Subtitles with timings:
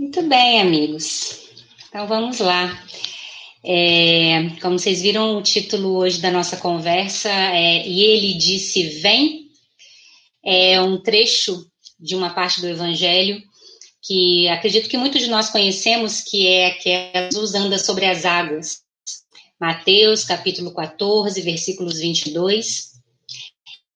[0.00, 1.42] Muito bem, amigos.
[1.86, 2.82] Então vamos lá.
[3.62, 9.50] É, como vocês viram, o título hoje da nossa conversa é E ele disse: Vem.
[10.42, 11.66] É um trecho
[11.98, 13.42] de uma parte do Evangelho
[14.02, 18.78] que acredito que muitos de nós conhecemos, que é aquela Jesus anda sobre as águas.
[19.60, 22.92] Mateus, capítulo 14, versículos 22.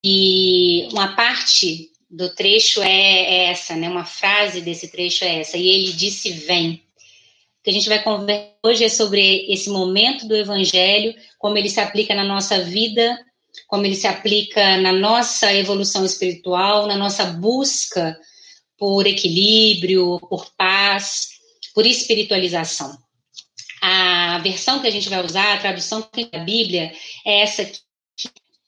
[0.05, 3.89] E uma parte do trecho é, é essa, né?
[3.89, 5.57] Uma frase desse trecho é essa.
[5.57, 6.75] E ele disse: Vem.
[6.75, 11.71] O que a gente vai conversar hoje é sobre esse momento do Evangelho, como ele
[11.71, 13.19] se aplica na nossa vida,
[13.67, 18.19] como ele se aplica na nossa evolução espiritual, na nossa busca
[18.79, 21.29] por equilíbrio, por paz,
[21.75, 22.97] por espiritualização.
[23.81, 26.93] A versão que a gente vai usar, a tradução da Bíblia,
[27.25, 27.79] é essa aqui,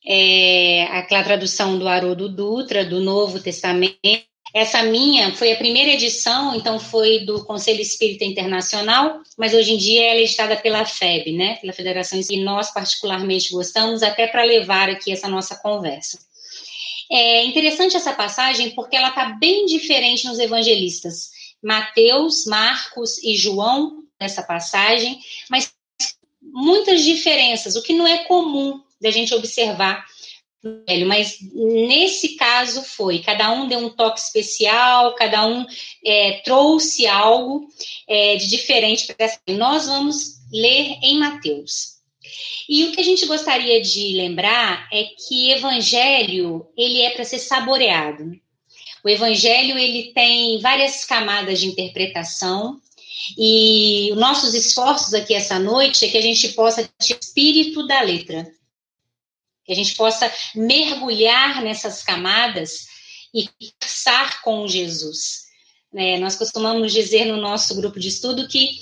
[0.06, 3.98] é aquela tradução do Haroldo Dutra, do Novo Testamento.
[4.54, 9.76] Essa minha foi a primeira edição, então foi do Conselho Espírita Internacional, mas hoje em
[9.76, 14.44] dia ela é editada pela FEB, né, pela Federação e nós particularmente gostamos até para
[14.44, 16.18] levar aqui essa nossa conversa.
[17.10, 21.30] É interessante essa passagem porque ela está bem diferente nos evangelistas.
[21.62, 25.18] Mateus, Marcos e João, nessa passagem,
[25.50, 25.72] mas
[26.40, 30.04] muitas diferenças, o que não é comum da gente observar
[30.88, 35.64] velho, mas nesse caso foi, cada um deu um toque especial, cada um
[36.04, 37.68] é, trouxe algo
[38.08, 39.38] é, de diferente para essa.
[39.48, 41.96] Nós vamos ler em Mateus.
[42.68, 47.38] E o que a gente gostaria de lembrar é que evangelho, ele é para ser
[47.38, 48.32] saboreado.
[49.04, 52.80] O evangelho, ele tem várias camadas de interpretação,
[53.38, 58.00] e os nossos esforços aqui essa noite é que a gente possa ter espírito da
[58.02, 58.46] letra,
[59.66, 62.86] que a gente possa mergulhar nessas camadas
[63.34, 65.46] e conversar com Jesus.
[65.94, 68.80] É, nós costumamos dizer no nosso grupo de estudo que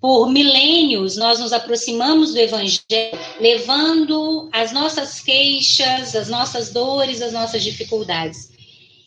[0.00, 7.32] por milênios, nós nos aproximamos do Evangelho, levando as nossas queixas, as nossas dores, as
[7.32, 8.50] nossas dificuldades.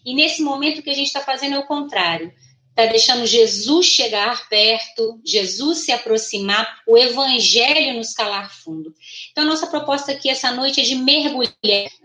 [0.03, 2.33] E nesse momento, o que a gente está fazendo é o contrário.
[2.79, 8.95] Está deixando Jesus chegar perto, Jesus se aproximar, o Evangelho nos calar fundo.
[9.33, 11.51] Então, nossa proposta aqui essa noite é de mergulhar,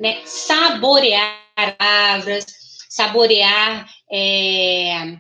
[0.01, 2.45] né, saborear palavras,
[2.89, 5.17] saborear é,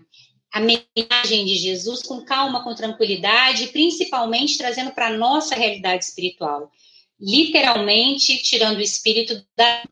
[0.53, 6.69] a mensagem de Jesus com calma, com tranquilidade, principalmente trazendo para a nossa realidade espiritual.
[7.21, 9.85] Literalmente tirando o espírito da.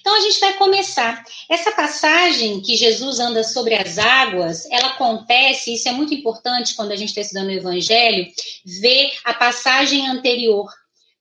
[0.00, 1.24] Então a gente vai começar.
[1.48, 6.92] Essa passagem que Jesus anda sobre as águas, ela acontece, isso é muito importante quando
[6.92, 8.26] a gente está estudando o Evangelho,
[8.64, 10.68] ver a passagem anterior,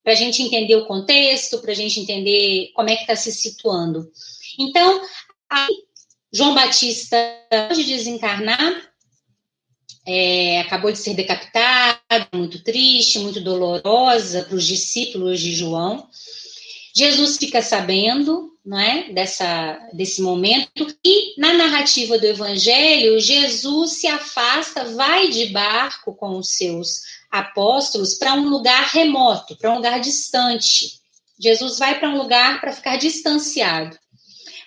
[0.04, 3.32] para a gente entender o contexto, para a gente entender como é que está se
[3.32, 4.10] situando.
[4.58, 5.02] Então,
[6.32, 7.18] João Batista,
[7.76, 8.88] de desencarnar,
[10.06, 12.00] é, acabou de ser decapitado,
[12.34, 16.08] muito triste, muito dolorosa para os discípulos de João.
[16.98, 24.08] Jesus fica sabendo, não é, dessa, desse momento e na narrativa do Evangelho, Jesus se
[24.08, 30.00] afasta, vai de barco com os seus apóstolos para um lugar remoto, para um lugar
[30.00, 31.00] distante.
[31.40, 33.96] Jesus vai para um lugar para ficar distanciado.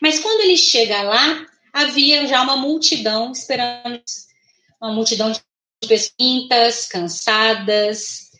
[0.00, 4.00] Mas quando ele chega lá, havia já uma multidão esperando,
[4.80, 5.40] uma multidão de
[5.88, 8.30] pessoas cansadas,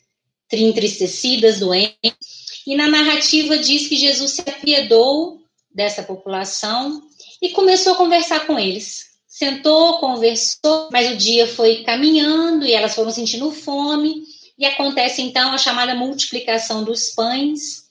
[0.52, 2.29] entristecidas, doentes.
[2.70, 5.40] E na narrativa diz que Jesus se apiedou
[5.74, 7.02] dessa população
[7.42, 9.06] e começou a conversar com eles.
[9.26, 14.22] Sentou, conversou, mas o dia foi caminhando e elas foram sentindo fome.
[14.56, 17.90] E acontece então a chamada multiplicação dos pães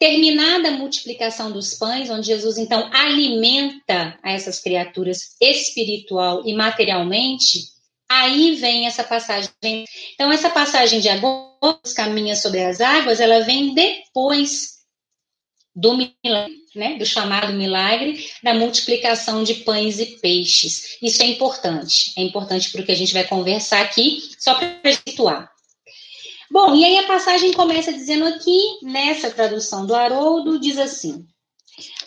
[0.00, 7.68] Terminada a multiplicação dos pães, onde Jesus então alimenta essas criaturas espiritual e materialmente,
[8.10, 9.50] aí vem essa passagem.
[10.14, 14.80] Então, essa passagem de agora, caminha sobre as águas, ela vem depois
[15.74, 20.98] do milagre, né, do chamado milagre da multiplicação de pães e peixes.
[21.00, 25.50] Isso é importante, é importante porque a gente vai conversar aqui, só para situar.
[26.50, 31.24] Bom, e aí a passagem começa dizendo aqui, nessa tradução do Haroldo, diz assim: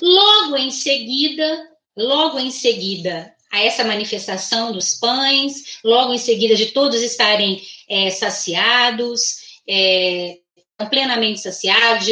[0.02, 6.72] logo em seguida, logo em seguida a essa manifestação dos pães, logo em seguida de
[6.72, 10.40] todos estarem é, saciados, é,
[10.90, 12.08] plenamente saciados,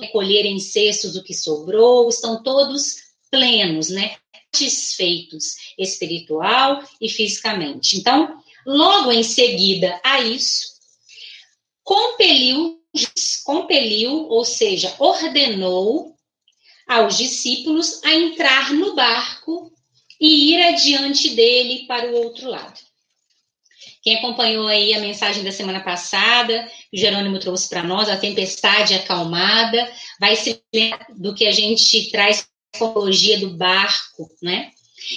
[0.00, 2.98] recolherem cestos o que sobrou, estão todos
[3.32, 4.16] plenos, né?
[4.54, 7.96] Satisfeitos espiritual e fisicamente.
[7.96, 10.74] Então, logo em seguida a isso,
[11.82, 12.80] compeliu,
[13.44, 16.14] compeliu, ou seja, ordenou
[16.86, 19.69] aos discípulos a entrar no barco
[20.20, 22.78] e ir adiante dele para o outro lado.
[24.02, 28.16] Quem acompanhou aí a mensagem da semana passada, que o Jerônimo trouxe para nós, a
[28.16, 34.70] tempestade acalmada, vai se lembrar do que a gente traz a psicologia do barco, né?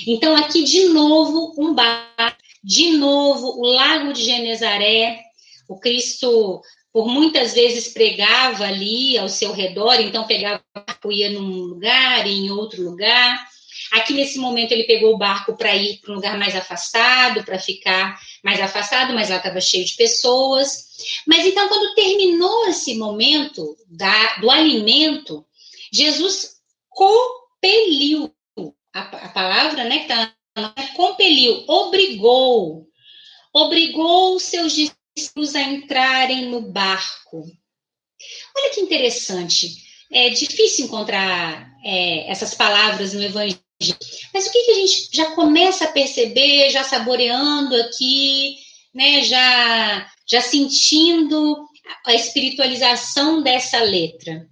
[0.08, 5.22] Então, aqui de novo, um barco, de novo, o lago de Genezaré,
[5.68, 6.62] o Cristo
[6.92, 12.32] por muitas vezes pregava ali ao seu redor, então pegava barco, ia num lugar, e
[12.32, 13.44] em outro lugar.
[13.94, 17.60] Aqui nesse momento ele pegou o barco para ir para um lugar mais afastado, para
[17.60, 20.88] ficar mais afastado, mas lá estava cheio de pessoas.
[21.28, 25.46] Mas então, quando terminou esse momento da, do alimento,
[25.92, 26.56] Jesus
[26.90, 28.34] compeliu
[28.92, 30.34] a, a palavra, né, que é
[30.96, 32.88] compeliu, obrigou,
[33.54, 37.46] obrigou seus discípulos a entrarem no barco.
[38.56, 39.84] Olha que interessante.
[40.12, 43.63] É difícil encontrar é, essas palavras no Evangelho,
[44.34, 48.56] mas o que, que a gente já começa a perceber, já saboreando aqui,
[48.94, 51.68] né, já, já sentindo
[52.06, 54.48] a espiritualização dessa letra?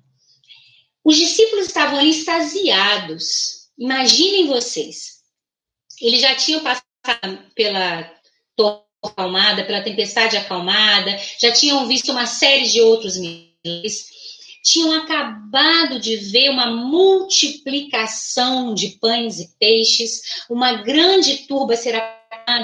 [1.04, 3.70] Os discípulos estavam ali extasiados.
[3.78, 5.22] Imaginem vocês.
[6.00, 8.12] Eles já tinham passado pela
[8.56, 14.06] torre acalmada, pela tempestade acalmada, já tinham visto uma série de outros milagres,
[14.64, 22.02] tinham acabado de ver uma multiplicação de pães e peixes, uma grande turba ser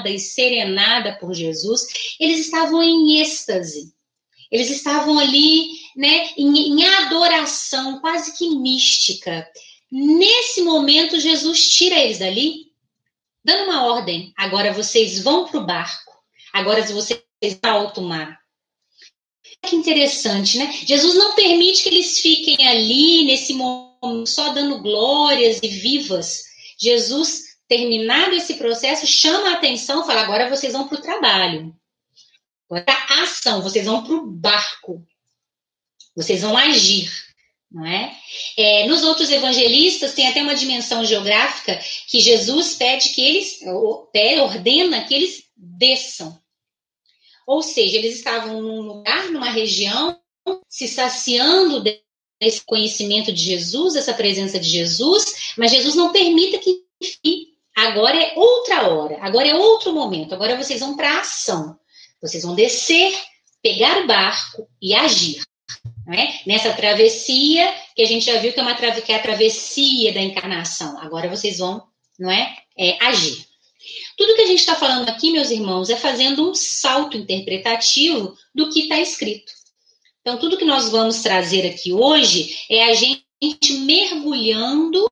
[0.06, 1.82] e serenada por Jesus.
[2.18, 3.94] Eles estavam em êxtase.
[4.50, 9.46] Eles estavam ali, né, em, em adoração quase que mística.
[9.90, 12.72] Nesse momento, Jesus tira eles dali,
[13.44, 14.32] dando uma ordem.
[14.36, 16.08] Agora vocês vão para o barco
[16.52, 18.38] Agora, se você está alto mar.
[19.62, 20.72] Que interessante, né?
[20.86, 26.44] Jesus não permite que eles fiquem ali nesse momento só dando glórias e vivas.
[26.80, 31.74] Jesus, terminado esse processo, chama a atenção, fala: agora vocês vão para o trabalho.
[32.70, 35.04] Agora a ação, vocês vão para o barco.
[36.14, 37.10] Vocês vão agir.
[37.70, 38.16] Não é?
[38.56, 38.86] é?
[38.86, 45.14] Nos outros evangelistas tem até uma dimensão geográfica que Jesus pede que eles, ordena que
[45.14, 46.38] eles desçam.
[47.48, 50.20] Ou seja, eles estavam num lugar, numa região,
[50.68, 51.82] se saciando
[52.38, 56.84] desse conhecimento de Jesus, essa presença de Jesus, mas Jesus não permita que
[57.74, 61.78] agora é outra hora, agora é outro momento, agora vocês vão para a ação.
[62.20, 63.18] Vocês vão descer,
[63.62, 65.42] pegar o barco e agir.
[66.06, 66.46] É?
[66.46, 67.66] Nessa travessia,
[67.96, 70.98] que a gente já viu que é, uma que é a travessia da encarnação.
[71.00, 71.82] Agora vocês vão
[72.18, 73.47] não é, é agir.
[74.16, 78.70] Tudo que a gente está falando aqui, meus irmãos, é fazendo um salto interpretativo do
[78.70, 79.52] que está escrito.
[80.20, 83.24] Então, tudo que nós vamos trazer aqui hoje é a gente
[83.80, 85.06] mergulhando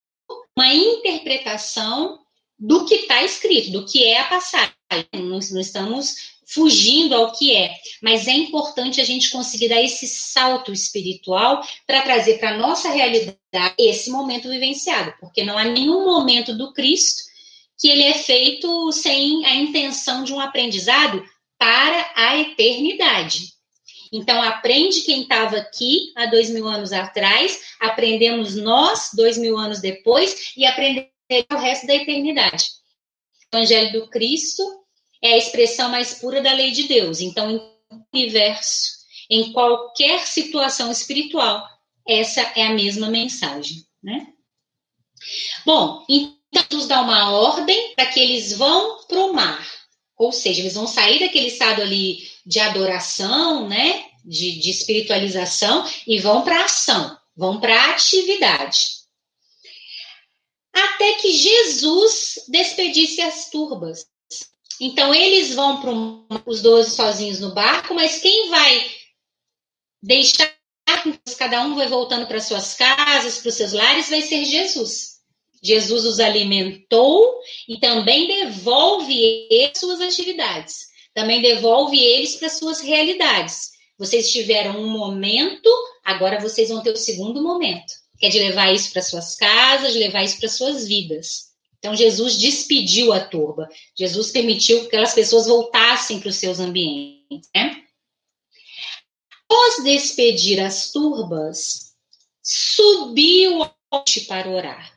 [0.56, 2.18] uma interpretação
[2.58, 4.74] do que está escrito, do que é a passagem.
[5.14, 10.06] Não, não estamos fugindo ao que é, mas é importante a gente conseguir dar esse
[10.06, 16.04] salto espiritual para trazer para a nossa realidade esse momento vivenciado, porque não há nenhum
[16.04, 17.22] momento do Cristo
[17.78, 21.24] que ele é feito sem a intenção de um aprendizado
[21.58, 23.54] para a eternidade.
[24.12, 29.80] Então, aprende quem estava aqui há dois mil anos atrás, aprendemos nós, dois mil anos
[29.80, 31.10] depois, e aprender
[31.52, 32.66] o resto da eternidade.
[33.52, 34.62] O Evangelho do Cristo
[35.22, 37.20] é a expressão mais pura da lei de Deus.
[37.20, 37.60] Então, em
[38.14, 38.96] universo,
[39.28, 41.66] em qualquer situação espiritual,
[42.06, 44.32] essa é a mesma mensagem, né?
[45.64, 49.66] Bom, então, Jesus dá uma ordem para que eles vão para o mar.
[50.16, 54.06] Ou seja, eles vão sair daquele estado ali de adoração, né?
[54.24, 58.96] De, de espiritualização e vão para ação, vão para atividade.
[60.72, 64.06] Até que Jesus despedisse as turbas.
[64.80, 68.90] Então, eles vão para os doze sozinhos no barco, mas quem vai
[70.02, 70.54] deixar
[71.38, 75.15] cada um vai voltando para suas casas, para os seus lares, vai ser Jesus.
[75.66, 79.20] Jesus os alimentou e também devolve
[79.50, 83.70] eles suas atividades, também devolve eles para suas realidades.
[83.98, 85.68] Vocês tiveram um momento,
[86.04, 89.92] agora vocês vão ter o segundo momento, que é de levar isso para suas casas,
[89.92, 91.46] de levar isso para suas vidas.
[91.78, 97.48] Então Jesus despediu a turba, Jesus permitiu que aquelas pessoas voltassem para os seus ambientes.
[97.54, 97.82] Né?
[99.44, 101.94] Após despedir as turbas,
[102.42, 103.68] subiu
[104.28, 104.95] para orar.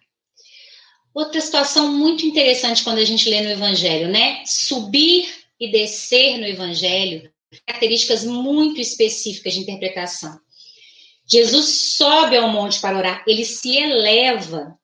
[1.19, 4.41] Outra situação muito interessante quando a gente lê no Evangelho, né?
[4.45, 5.27] Subir
[5.59, 7.29] e descer no Evangelho,
[7.67, 10.39] características muito específicas de interpretação.
[11.29, 14.79] Jesus sobe ao monte para orar, ele se eleva.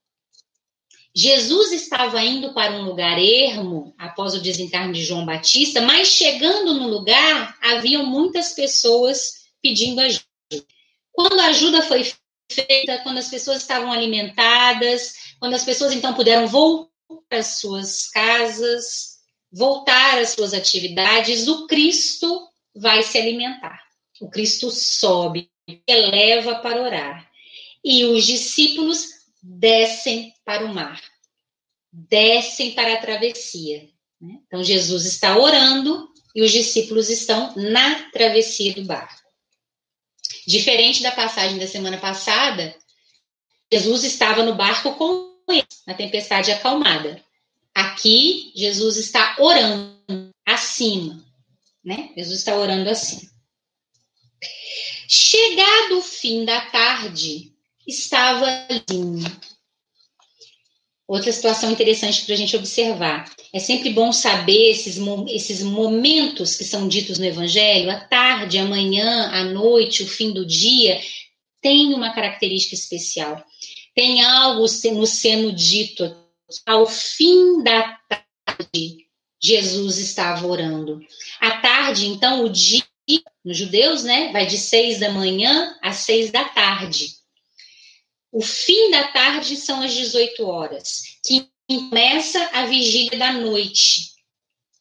[1.16, 6.74] Jesus estava indo para um lugar ermo após o desencarne de João Batista, mas chegando
[6.74, 10.26] no lugar, haviam muitas pessoas pedindo ajuda.
[11.14, 12.04] Quando a ajuda foi
[12.52, 16.86] feita, quando as pessoas estavam alimentadas, quando as pessoas então puderam voltar
[17.32, 19.16] às suas casas,
[19.52, 23.82] voltar às suas atividades, o Cristo vai se alimentar.
[24.22, 25.50] O Cristo sobe,
[25.88, 27.30] eleva para orar.
[27.84, 29.10] E os discípulos
[29.42, 31.02] descem para o mar,
[31.92, 33.88] descem para a travessia.
[34.20, 34.40] Né?
[34.48, 39.24] Então, Jesus está orando e os discípulos estão na travessia do barco.
[40.48, 42.76] Diferente da passagem da semana passada,
[43.72, 47.24] Jesus estava no barco com eles, na tempestade acalmada.
[47.74, 49.96] Aqui, Jesus está orando
[50.46, 51.24] acima,
[51.84, 52.12] né?
[52.16, 53.30] Jesus está orando assim.
[55.08, 57.52] Chegado o fim da tarde,
[57.86, 59.24] estava ali.
[61.08, 63.32] Outra situação interessante para a gente observar.
[63.54, 64.98] É sempre bom saber esses,
[65.30, 70.32] esses momentos que são ditos no Evangelho, a tarde, a manhã, a noite, o fim
[70.32, 71.00] do dia,
[71.66, 73.44] tem uma característica especial.
[73.96, 76.16] Tem algo no sendo dito.
[76.64, 78.98] Ao fim da tarde,
[79.42, 81.04] Jesus estava orando.
[81.42, 82.84] A tarde, então, o dia,
[83.44, 87.16] nos judeus, né, vai de seis da manhã às seis da tarde.
[88.32, 94.12] O fim da tarde são as 18 horas, que começa a vigília da noite,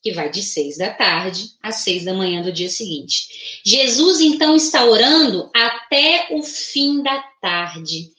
[0.05, 3.61] que vai de 6 da tarde às 6 da manhã do dia seguinte.
[3.65, 8.11] Jesus, então, está orando até o fim da tarde.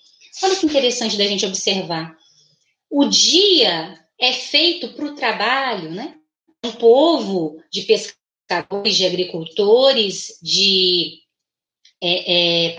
[0.42, 2.18] Olha que interessante da gente observar.
[2.90, 6.16] O dia é feito para o trabalho, né?
[6.66, 11.20] Um povo de pescadores, de agricultores, de
[12.02, 12.76] é, é,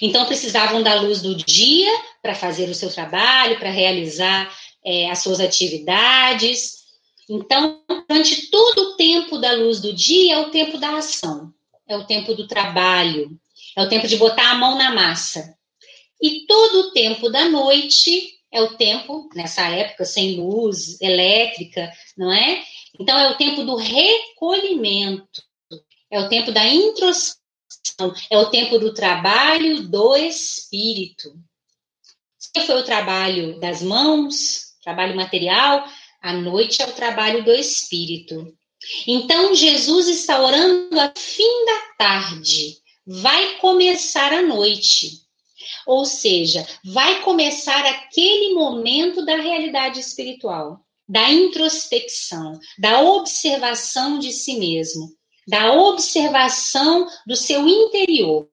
[0.00, 1.90] então precisavam da luz do dia
[2.22, 4.50] para fazer o seu trabalho, para realizar
[4.84, 6.75] é, as suas atividades.
[7.28, 11.52] Então, durante todo o tempo da luz do dia é o tempo da ação,
[11.88, 13.38] é o tempo do trabalho,
[13.76, 15.56] é o tempo de botar a mão na massa.
[16.22, 22.32] E todo o tempo da noite é o tempo, nessa época, sem luz elétrica, não
[22.32, 22.62] é?
[22.98, 25.42] Então, é o tempo do recolhimento,
[26.10, 27.46] é o tempo da introspecção
[28.30, 31.34] é o tempo do trabalho do espírito.
[32.38, 35.86] Se foi o trabalho das mãos, trabalho material,
[36.22, 38.54] a noite é o trabalho do espírito.
[39.06, 42.76] Então Jesus está orando a fim da tarde.
[43.06, 45.10] Vai começar a noite.
[45.86, 54.58] Ou seja, vai começar aquele momento da realidade espiritual, da introspecção, da observação de si
[54.58, 58.48] mesmo da observação do seu interior.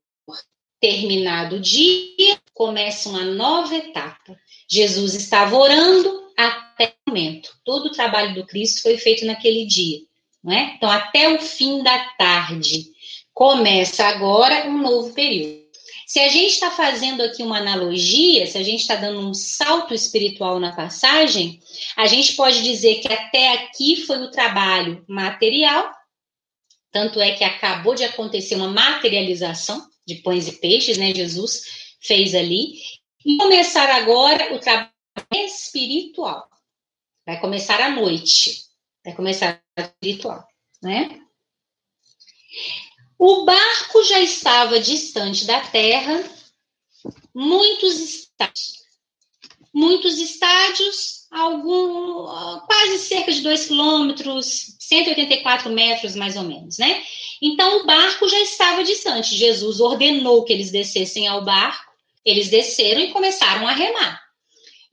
[0.80, 4.38] Terminado o dia, começa uma nova etapa.
[4.70, 7.50] Jesus estava orando até o momento.
[7.64, 10.00] Todo o trabalho do Cristo foi feito naquele dia.
[10.44, 10.74] Não é?
[10.76, 12.92] Então, até o fim da tarde.
[13.34, 15.64] Começa agora um novo período.
[16.06, 19.96] Se a gente está fazendo aqui uma analogia, se a gente está dando um salto
[19.96, 21.60] espiritual na passagem,
[21.98, 25.92] a gente pode dizer que até aqui foi o trabalho material,
[26.92, 31.12] tanto é que acabou de acontecer uma materialização de pães e peixes, né?
[31.16, 31.64] Jesus
[32.00, 32.74] fez ali.
[33.26, 34.93] E começar agora o trabalho
[35.34, 36.50] espiritual.
[37.26, 38.66] Vai começar à noite.
[39.04, 40.48] Vai começar espiritual,
[40.82, 41.22] né?
[43.18, 46.24] O barco já estava distante da terra,
[47.34, 48.84] muitos estádios.
[49.74, 52.28] Muitos estádios algum,
[52.68, 57.04] quase cerca de 2 quilômetros, 184 metros mais ou menos, né?
[57.42, 59.36] Então o barco já estava distante.
[59.36, 61.92] Jesus ordenou que eles descessem ao barco,
[62.24, 64.23] eles desceram e começaram a remar.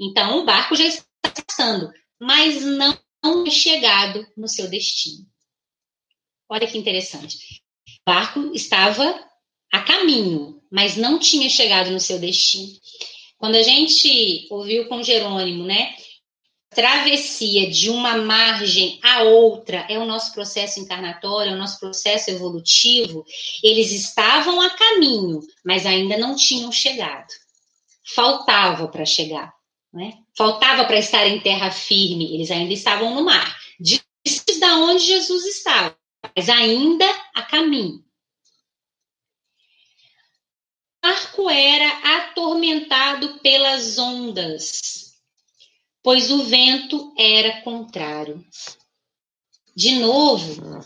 [0.01, 1.05] Então o barco já está
[1.47, 2.99] passando, mas não
[3.47, 5.27] é chegado no seu destino.
[6.49, 7.37] Olha que interessante.
[8.07, 9.29] O barco estava
[9.71, 12.73] a caminho, mas não tinha chegado no seu destino.
[13.37, 15.95] Quando a gente ouviu com Jerônimo, né,
[16.71, 22.31] travessia de uma margem a outra é o nosso processo encarnatório, é o nosso processo
[22.31, 23.25] evolutivo,
[23.63, 27.29] eles estavam a caminho, mas ainda não tinham chegado.
[28.15, 29.53] Faltava para chegar,
[29.93, 30.19] né?
[30.37, 33.57] Faltava para estar em terra firme, eles ainda estavam no mar.
[33.79, 34.05] Diz
[34.59, 35.97] da onde Jesus estava,
[36.37, 38.05] mas ainda a caminho.
[41.03, 45.11] O barco era atormentado pelas ondas
[46.03, 48.45] pois o vento era contrário.
[49.77, 50.81] De novo,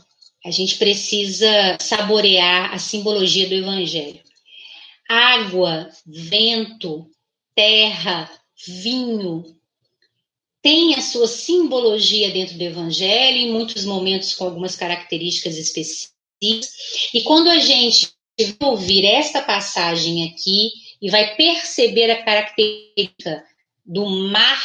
[0.45, 4.23] a gente precisa saborear a simbologia do evangelho.
[5.09, 7.11] Água, vento,
[7.55, 8.31] terra,
[8.67, 9.45] vinho
[10.63, 16.15] tem a sua simbologia dentro do Evangelho, em muitos momentos com algumas características específicas.
[17.13, 18.15] E quando a gente
[18.61, 23.45] ouvir esta passagem aqui e vai perceber a característica
[23.85, 24.63] do mar,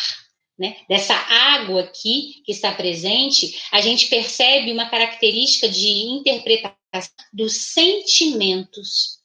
[0.58, 7.54] né, dessa água aqui que está presente, a gente percebe uma característica de interpretação dos
[7.74, 9.20] sentimentos.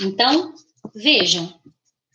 [0.00, 0.52] Então,
[0.94, 1.52] vejam,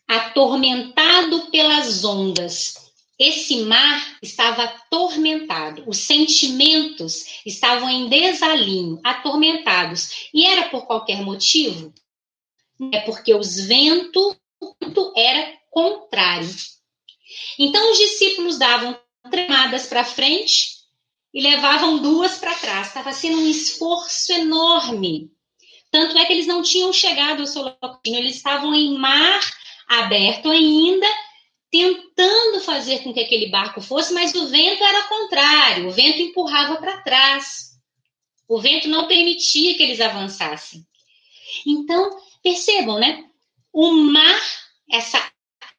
[0.07, 2.87] atormentado pelas ondas,
[3.19, 10.29] esse mar estava atormentado, os sentimentos estavam em desalinho, atormentados.
[10.31, 11.91] E era por qualquer motivo?
[12.93, 14.37] É porque os ventos
[15.15, 16.55] era contrário.
[17.57, 18.97] Então os discípulos davam
[19.31, 20.77] tremadas para frente
[21.33, 22.87] e levavam duas para trás.
[22.87, 25.31] Estava sendo um esforço enorme.
[25.89, 29.39] Tanto é que eles não tinham chegado ao Solocino, eles estavam em mar
[29.87, 31.07] aberto ainda
[31.71, 36.77] tentando fazer com que aquele barco fosse, mas o vento era contrário, o vento empurrava
[36.77, 37.67] para trás.
[38.47, 40.85] O vento não permitia que eles avançassem.
[41.65, 43.25] Então, percebam, né?
[43.73, 44.41] O mar,
[44.89, 45.17] essa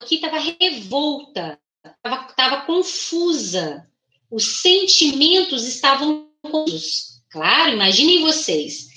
[0.00, 1.58] aqui estava revolta,
[2.04, 3.88] estava confusa.
[4.30, 7.22] Os sentimentos estavam confusos.
[7.30, 8.87] Claro, imaginem vocês.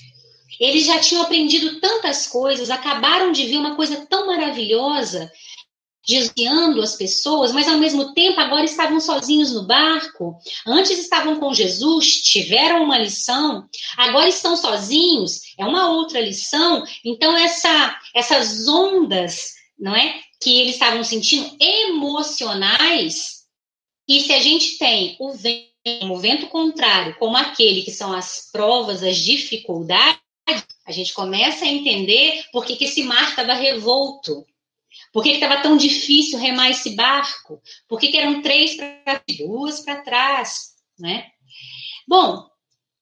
[0.62, 5.28] Eles já tinham aprendido tantas coisas, acabaram de ver uma coisa tão maravilhosa
[6.06, 10.36] desviando as pessoas, mas ao mesmo tempo agora estavam sozinhos no barco.
[10.64, 16.84] Antes estavam com Jesus, tiveram uma lição, agora estão sozinhos, é uma outra lição.
[17.04, 23.42] Então essa essas ondas, não é, que eles estavam sentindo emocionais,
[24.08, 28.48] e se a gente tem o vento, o vento contrário, como aquele que são as
[28.52, 30.21] provas, as dificuldades,
[30.84, 34.44] a gente começa a entender por que, que esse mar estava revolto
[35.12, 37.60] por que estava tão difícil remar esse barco?
[37.88, 40.72] Por que, que eram três para duas para trás?
[40.98, 41.26] Né?
[42.06, 42.46] Bom,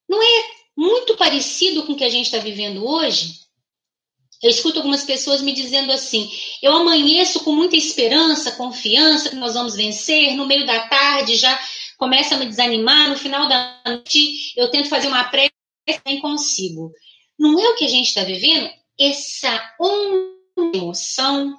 [0.09, 0.45] não é
[0.77, 3.41] muito parecido com o que a gente está vivendo hoje?
[4.43, 6.31] Eu escuto algumas pessoas me dizendo assim:
[6.63, 11.61] eu amanheço com muita esperança, confiança que nós vamos vencer, no meio da tarde já
[11.99, 15.53] começa a me desanimar, no final da noite eu tento fazer uma prece
[15.87, 16.91] e nem consigo.
[17.41, 18.71] Não é o que a gente está vivendo?
[18.99, 19.75] Essa
[20.75, 21.57] emoção,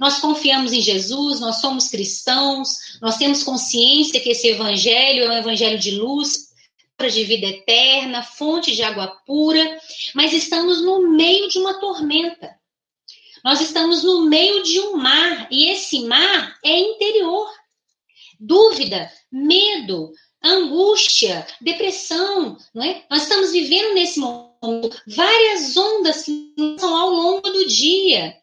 [0.00, 5.38] nós confiamos em Jesus, nós somos cristãos, nós temos consciência que esse evangelho é um
[5.38, 6.52] evangelho de luz,
[6.98, 9.78] de vida eterna, fonte de água pura,
[10.14, 12.52] mas estamos no meio de uma tormenta.
[13.44, 17.48] Nós estamos no meio de um mar, e esse mar é interior.
[18.40, 20.10] Dúvida, medo,
[20.42, 23.04] angústia, depressão, não é?
[23.10, 24.53] Nós estamos vivendo nesse momento
[25.06, 28.36] várias ondas que ao longo do dia.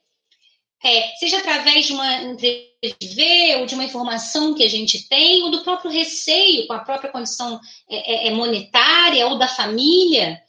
[0.84, 2.72] É, seja através de uma entrevista
[3.60, 7.12] ou de uma informação que a gente tem, ou do próprio receio com a própria
[7.12, 10.42] condição é, é, é, monetária ou da família.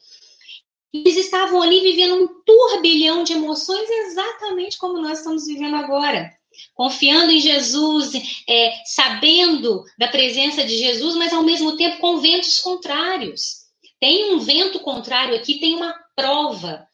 [0.93, 6.31] Eles estavam ali vivendo um turbilhão de emoções, exatamente como nós estamos vivendo agora.
[6.75, 8.13] Confiando em Jesus,
[8.49, 13.62] é, sabendo da presença de Jesus, mas ao mesmo tempo com ventos contrários.
[14.03, 16.85] Tem um vento contrário aqui, tem uma prova,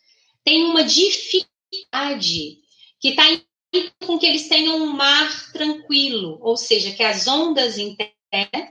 [0.44, 2.58] tem uma dificuldade
[3.00, 3.24] que está
[4.04, 8.68] com que eles tenham um mar tranquilo, ou seja, que as ondas internas,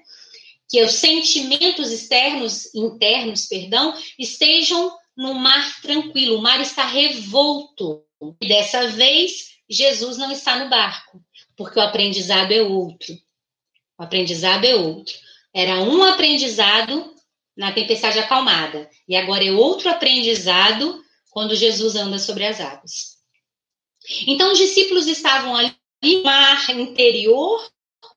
[0.70, 6.38] que os sentimentos externos, internos, perdão, estejam no mar tranquilo.
[6.38, 8.04] O mar está revolto.
[8.40, 11.20] E dessa vez, Jesus não está no barco,
[11.56, 13.18] porque o aprendizado é outro.
[13.98, 15.16] O aprendizado é outro.
[15.52, 17.17] Era um aprendizado
[17.58, 23.18] na tempestade acalmada, e agora é outro aprendizado quando Jesus anda sobre as águas.
[24.28, 27.70] Então, os discípulos estavam ali no mar interior,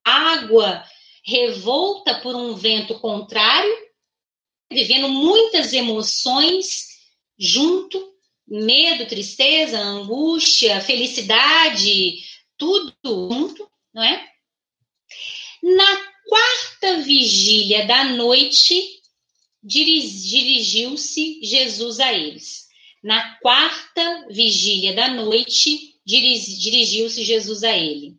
[0.04, 0.84] água
[1.24, 3.74] revolta por um vento contrário,
[4.70, 6.88] vivendo muitas emoções
[7.38, 8.14] junto,
[8.46, 12.18] medo, tristeza, angústia, felicidade,
[12.56, 14.28] tudo junto, não é?
[15.62, 15.96] Na
[16.28, 18.99] quarta vigília da noite,
[19.62, 22.68] dirigiu-se Jesus a eles.
[23.02, 28.16] Na quarta vigília da noite, dirigiu-se Jesus a ele.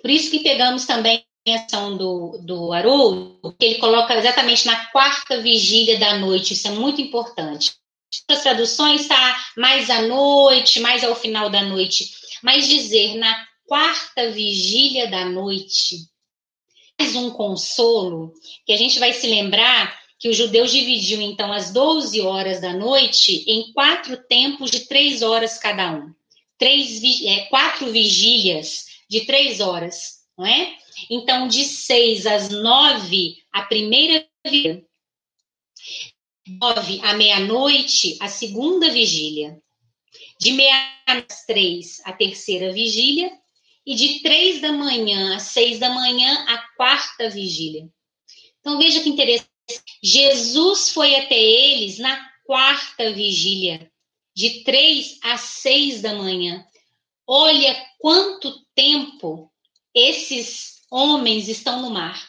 [0.00, 4.86] Por isso que pegamos também a ação do, do Haroldo, que ele coloca exatamente na
[4.86, 7.74] quarta vigília da noite, isso é muito importante.
[8.28, 12.10] As traduções está mais à noite, mais ao final da noite,
[12.42, 15.96] mas dizer na quarta vigília da noite,
[16.98, 18.32] mais um consolo,
[18.66, 22.74] que a gente vai se lembrar que os judeus dividiam então as 12 horas da
[22.74, 26.14] noite em quatro tempos de três horas cada um.
[26.58, 30.76] Três, é, quatro vigílias de três horas, não é?
[31.10, 34.84] Então, de seis às nove, a primeira vigília.
[36.46, 39.58] Nove à meia-noite, a segunda vigília.
[40.38, 43.32] De meia às três, a terceira vigília.
[43.86, 47.88] E de três da manhã às seis da manhã, a quarta vigília.
[48.60, 49.49] Então, veja que interessante.
[50.02, 53.90] Jesus foi até eles na quarta vigília,
[54.34, 56.66] de três às seis da manhã.
[57.26, 59.50] Olha quanto tempo
[59.94, 62.28] esses homens estão no mar.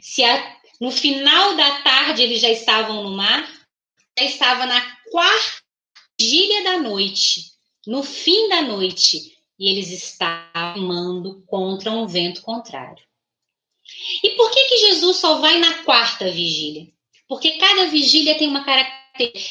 [0.00, 3.48] Se a, no final da tarde eles já estavam no mar,
[4.18, 4.80] já estava na
[5.10, 5.62] quarta
[6.20, 7.52] vigília da noite,
[7.86, 13.09] no fim da noite, e eles estavam remando contra um vento contrário.
[14.22, 16.88] E por que, que Jesus só vai na quarta vigília?
[17.28, 19.00] Porque cada vigília tem uma característica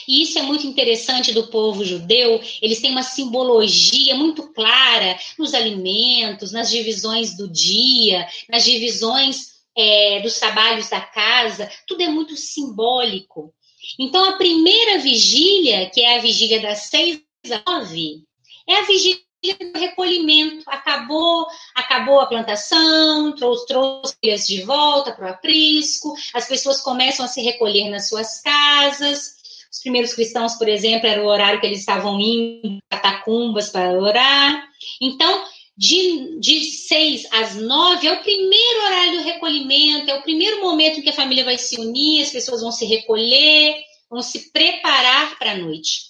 [0.07, 5.53] e isso é muito interessante do povo judeu, eles têm uma simbologia muito clara nos
[5.53, 12.35] alimentos, nas divisões do dia, nas divisões é, dos trabalhos da casa, tudo é muito
[12.35, 13.53] simbólico.
[13.99, 18.23] Então, a primeira vigília, que é a vigília das seis às nove,
[18.67, 19.28] é a vigília
[19.75, 20.63] recolhimento.
[20.67, 27.27] Acabou, acabou a plantação, trouxe, trouxe de volta para o aprisco, as pessoas começam a
[27.27, 29.39] se recolher nas suas casas.
[29.71, 34.67] Os primeiros cristãos, por exemplo, era o horário que eles estavam indo catacumbas para orar.
[34.99, 35.45] Então,
[35.77, 40.99] de, de seis às nove é o primeiro horário do recolhimento, é o primeiro momento
[40.99, 43.75] em que a família vai se unir, as pessoas vão se recolher,
[44.09, 46.08] vão se preparar para a noite.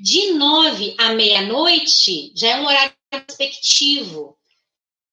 [0.00, 4.36] De nove à meia-noite já é um horário perspectivo.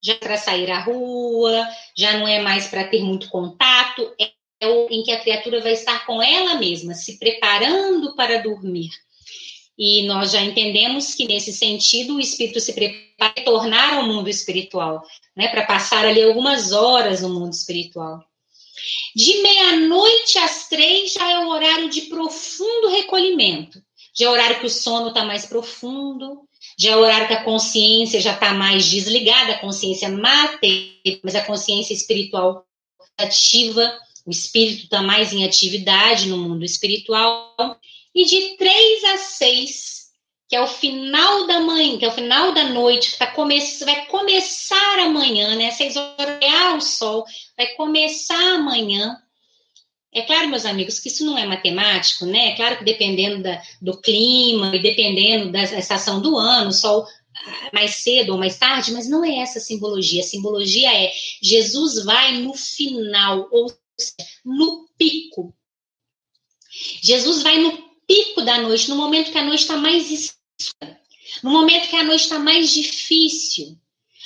[0.04, 4.94] Já para sair à rua, já não é mais para ter muito contato, é é
[4.94, 8.90] em que a criatura vai estar com ela mesma, se preparando para dormir.
[9.76, 14.28] E nós já entendemos que, nesse sentido, o espírito se prepara para tornar ao mundo
[14.28, 15.02] espiritual,
[15.36, 18.24] né, para passar ali algumas horas no mundo espiritual.
[19.16, 23.82] De meia-noite às três já é o horário de profundo recolhimento.
[24.14, 26.42] Já é horário que o sono está mais profundo,
[26.78, 31.42] já é horário que a consciência já está mais desligada, a consciência mate, mas a
[31.42, 32.66] consciência espiritual
[33.16, 37.78] ativa o espírito está mais em atividade no mundo espiritual.
[38.14, 40.10] E de três a seis,
[40.48, 43.58] que é o final da manhã, que é o final da noite, que tá come
[43.84, 45.70] vai começar amanhã, né?
[45.70, 47.24] Seis horas real o sol,
[47.56, 49.16] vai começar amanhã.
[50.14, 52.50] É claro, meus amigos, que isso não é matemático, né?
[52.50, 57.70] É claro que dependendo da, do clima e dependendo da estação do ano, sol ah,
[57.72, 60.20] mais cedo ou mais tarde, mas não é essa a simbologia.
[60.20, 63.72] A simbologia é Jesus vai no final, ou
[64.44, 65.54] no pico.
[67.02, 67.72] Jesus vai no
[68.06, 71.00] pico da noite, no momento que a noite está mais escura,
[71.42, 73.78] no momento que a noite está mais difícil,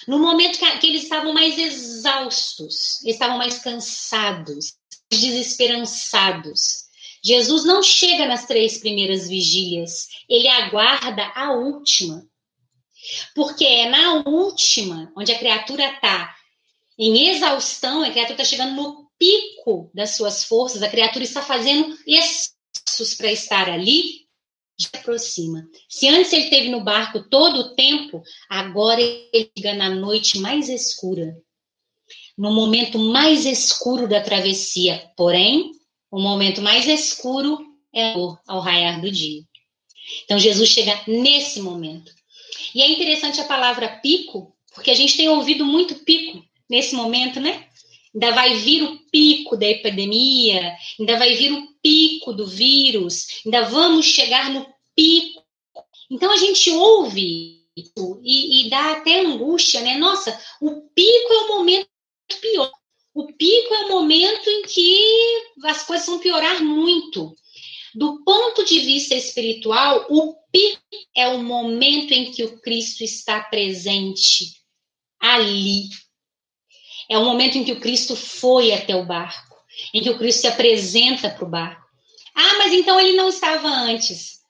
[0.09, 4.75] no momento que, que eles estavam mais exaustos, eles estavam mais cansados,
[5.11, 6.87] desesperançados.
[7.23, 12.25] Jesus não chega nas três primeiras vigílias, ele aguarda a última.
[13.35, 16.35] Porque é na última, onde a criatura está
[16.99, 21.97] em exaustão, a criatura está chegando no pico das suas forças, a criatura está fazendo
[22.07, 24.27] esforços para estar ali,
[24.79, 25.67] se aproxima.
[25.89, 30.69] Se antes ele esteve no barco todo o tempo, agora ele chega na noite mais
[30.69, 31.35] escura,
[32.37, 35.11] no momento mais escuro da travessia.
[35.17, 35.73] Porém,
[36.11, 37.59] o momento mais escuro
[37.95, 38.15] é
[38.47, 39.43] ao raiar do dia.
[40.25, 42.13] Então, Jesus chega nesse momento.
[42.75, 47.41] E é interessante a palavra pico, porque a gente tem ouvido muito pico nesse momento,
[47.41, 47.67] né?
[48.17, 53.69] ainda vai vir o pico da epidemia, ainda vai vir o pico do vírus, ainda
[53.69, 55.45] vamos chegar no pico.
[56.11, 59.99] Então a gente ouve e, e dá até angústia, né?
[59.99, 61.89] Nossa, o pico é o momento
[62.35, 62.71] pior.
[63.15, 67.35] O pico é o momento em que as coisas vão piorar muito.
[67.95, 70.83] Do ponto de vista espiritual, o pico
[71.17, 74.53] é o momento em que o Cristo está presente
[75.19, 75.89] ali,
[77.09, 79.57] é o momento em que o Cristo foi até o barco,
[79.95, 81.87] em que o Cristo se apresenta para o barco.
[82.35, 84.41] Ah, mas então ele não estava antes.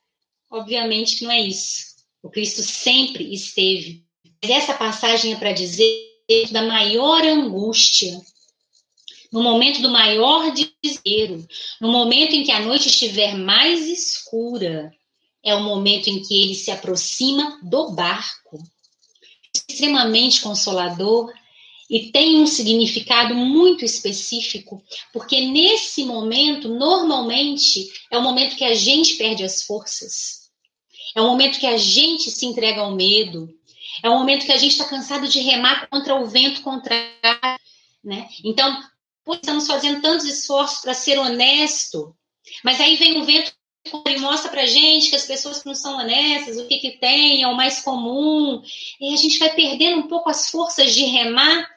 [0.51, 1.85] Obviamente que não é isso.
[2.21, 4.03] O Cristo sempre esteve.
[4.41, 5.89] Mas essa passagem é para dizer
[6.51, 8.21] da maior angústia,
[9.31, 11.45] no momento do maior desespero,
[11.79, 14.91] no momento em que a noite estiver mais escura,
[15.43, 18.59] é o momento em que ele se aproxima do barco.
[19.69, 21.31] Extremamente consolador
[21.89, 28.75] e tem um significado muito específico, porque nesse momento, normalmente, é o momento que a
[28.75, 30.49] gente perde as forças,
[31.15, 33.56] é o momento que a gente se entrega ao medo,
[34.03, 37.11] É um momento que a gente está cansado de remar contra o vento contrário,
[38.03, 38.27] né?
[38.43, 38.81] Então,
[39.29, 42.15] estamos fazendo tantos esforços para ser honesto,
[42.63, 43.51] mas aí vem o vento
[44.07, 47.43] e mostra para gente que as pessoas que não são honestas, o que que tem,
[47.43, 48.61] é o mais comum,
[48.99, 51.69] e a gente vai perdendo um pouco as forças de remar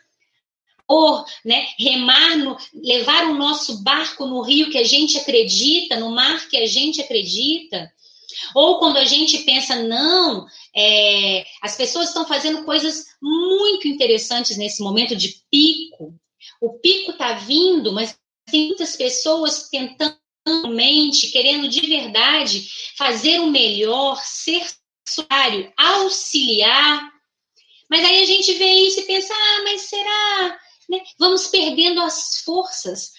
[0.89, 6.11] or, né, remar, no, levar o nosso barco no rio que a gente acredita, no
[6.11, 7.93] mar que a gente acredita.
[8.57, 14.83] Ou quando a gente pensa, não, é, as pessoas estão fazendo coisas muito interessantes nesse
[14.83, 16.15] momento de pico.
[16.61, 18.17] O pico está vindo, mas
[18.51, 20.19] tem muitas pessoas tentando
[20.69, 24.67] mente, querendo de verdade fazer o melhor, ser
[25.07, 27.11] solidário, auxiliar.
[27.89, 30.59] Mas aí a gente vê isso e pensa, ah, mas será
[30.91, 31.01] né?
[31.19, 33.13] Vamos perdendo as forças.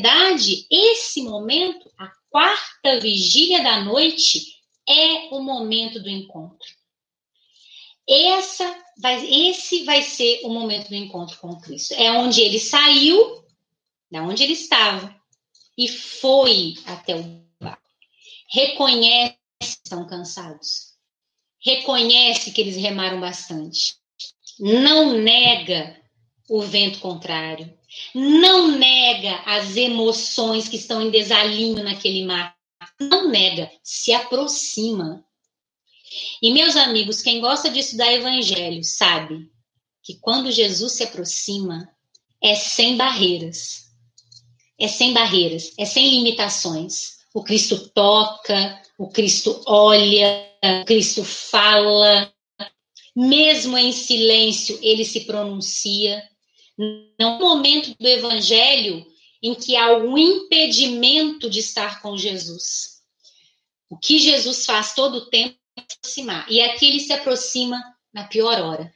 [0.00, 0.30] Na
[0.70, 4.51] esse momento, a quarta vigília da noite,
[4.88, 6.68] é o momento do encontro.
[8.08, 11.94] Essa vai, esse vai ser o momento do encontro com Cristo.
[11.94, 13.44] É onde ele saiu,
[14.10, 15.14] da onde ele estava,
[15.78, 17.22] e foi até o
[17.60, 17.82] barco.
[18.50, 20.92] Reconhece que estão cansados.
[21.64, 23.96] Reconhece que eles remaram bastante.
[24.58, 25.96] Não nega
[26.48, 27.72] o vento contrário.
[28.14, 32.56] Não nega as emoções que estão em desalinho naquele mar.
[33.10, 35.24] Não nega, se aproxima.
[36.42, 39.50] E meus amigos, quem gosta de estudar evangelho sabe
[40.02, 41.88] que quando Jesus se aproxima,
[42.42, 43.92] é sem barreiras.
[44.78, 47.18] É sem barreiras, é sem limitações.
[47.32, 50.44] O Cristo toca, o Cristo olha,
[50.82, 52.32] o Cristo fala,
[53.14, 56.22] mesmo em silêncio, ele se pronuncia.
[57.18, 59.06] Não é momento do evangelho
[59.42, 62.91] em que há um impedimento de estar com Jesus.
[63.92, 66.50] O que Jesus faz todo o tempo é se aproximar.
[66.50, 67.78] E aqui ele se aproxima
[68.10, 68.90] na pior hora,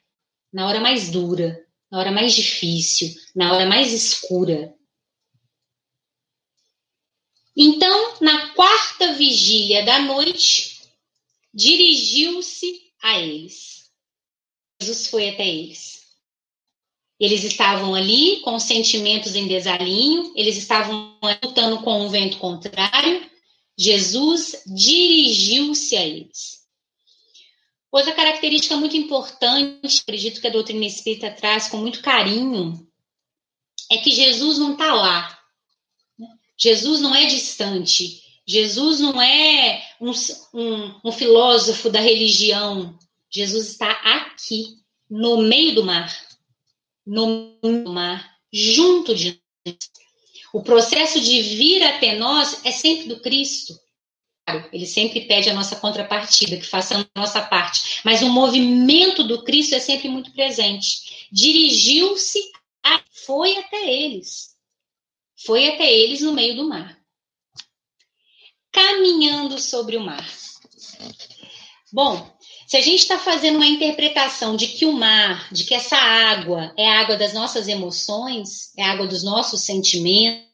[0.51, 4.75] na hora mais dura, na hora mais difícil, na hora mais escura.
[7.55, 10.81] Então, na quarta vigília da noite,
[11.53, 13.91] dirigiu-se a eles.
[14.81, 16.07] Jesus foi até eles.
[17.21, 23.36] Eles estavam ali com sentimentos em desalinho, eles estavam lutando com um vento contrário.
[23.77, 26.65] Jesus dirigiu-se a eles.
[27.91, 32.87] Outra característica muito importante, acredito que a doutrina espírita traz com muito carinho,
[33.91, 35.39] é que Jesus não está lá.
[36.59, 38.23] Jesus não é distante.
[38.47, 40.13] Jesus não é um,
[40.55, 42.99] um, um filósofo da religião.
[43.31, 46.27] Jesus está aqui, no meio do mar
[47.07, 49.77] no mar, junto de nós.
[50.57, 53.79] O processo de vir até nós é sempre do Cristo.
[54.73, 58.01] Ele sempre pede a nossa contrapartida, que façamos a nossa parte.
[58.03, 61.29] Mas o movimento do Cristo é sempre muito presente.
[61.31, 62.41] Dirigiu-se,
[63.27, 64.57] foi até eles.
[65.45, 66.99] Foi até eles no meio do mar.
[68.73, 70.27] Caminhando sobre o mar.
[71.93, 72.35] Bom,
[72.67, 76.73] se a gente está fazendo uma interpretação de que o mar, de que essa água
[76.79, 80.46] é a água das nossas emoções, é a água dos nossos sentimentos,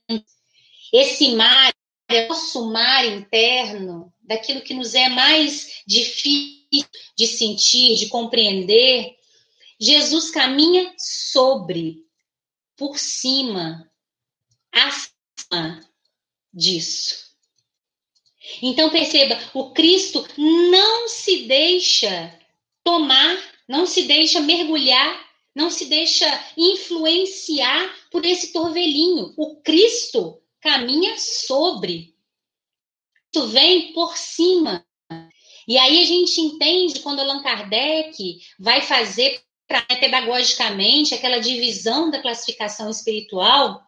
[0.93, 1.73] esse mar
[2.09, 6.63] é o nosso mar interno, daquilo que nos é mais difícil
[7.17, 9.17] de sentir, de compreender,
[9.81, 12.05] Jesus caminha sobre,
[12.77, 13.91] por cima,
[14.71, 15.81] acima
[16.53, 17.33] disso.
[18.61, 22.39] Então perceba, o Cristo não se deixa
[22.85, 26.27] tomar, não se deixa mergulhar, não se deixa
[26.57, 29.33] influenciar por esse torvelinho.
[29.37, 32.15] O Cristo caminha sobre.
[33.35, 34.87] Isso vem por cima.
[35.69, 39.43] E aí a gente entende quando Allan Kardec vai fazer
[40.01, 43.83] pedagogicamente aquela divisão da classificação espiritual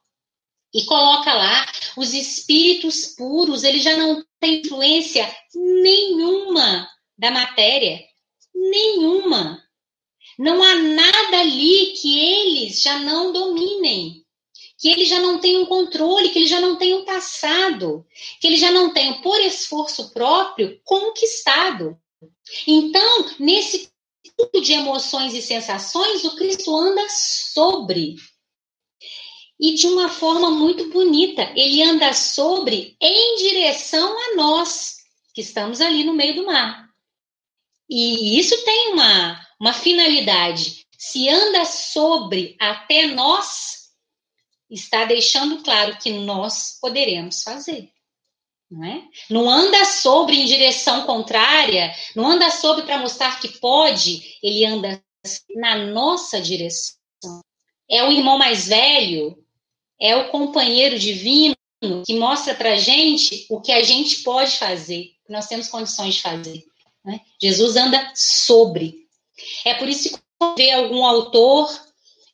[0.72, 8.00] e coloca lá os espíritos puros, ele já não tem influência nenhuma da matéria,
[8.54, 9.62] nenhuma.
[10.38, 14.23] Não há nada ali que eles já não dominem,
[14.84, 18.04] que eles já não tenham controle, que eles já não tenham passado,
[18.38, 21.98] que eles já não tenham, por esforço próprio, conquistado.
[22.66, 23.88] Então, nesse
[24.22, 28.16] tipo de emoções e sensações, o Cristo anda sobre
[29.58, 31.50] e de uma forma muito bonita.
[31.56, 34.96] Ele anda sobre em direção a nós,
[35.32, 36.90] que estamos ali no meio do mar.
[37.88, 40.84] E isso tem uma, uma finalidade.
[40.98, 43.83] Se anda sobre até nós,
[44.74, 47.90] está deixando claro que nós poderemos fazer.
[48.70, 49.02] não é?
[49.30, 55.02] Não anda sobre em direção contrária, não anda sobre para mostrar que pode, ele anda
[55.56, 56.96] na nossa direção.
[57.88, 59.38] É o irmão mais velho,
[60.00, 61.54] é o companheiro divino
[62.04, 66.22] que mostra para gente o que a gente pode fazer, que nós temos condições de
[66.22, 66.64] fazer.
[67.04, 67.20] Né?
[67.40, 69.06] Jesus anda sobre.
[69.64, 70.18] É por isso que
[70.56, 71.70] vê algum autor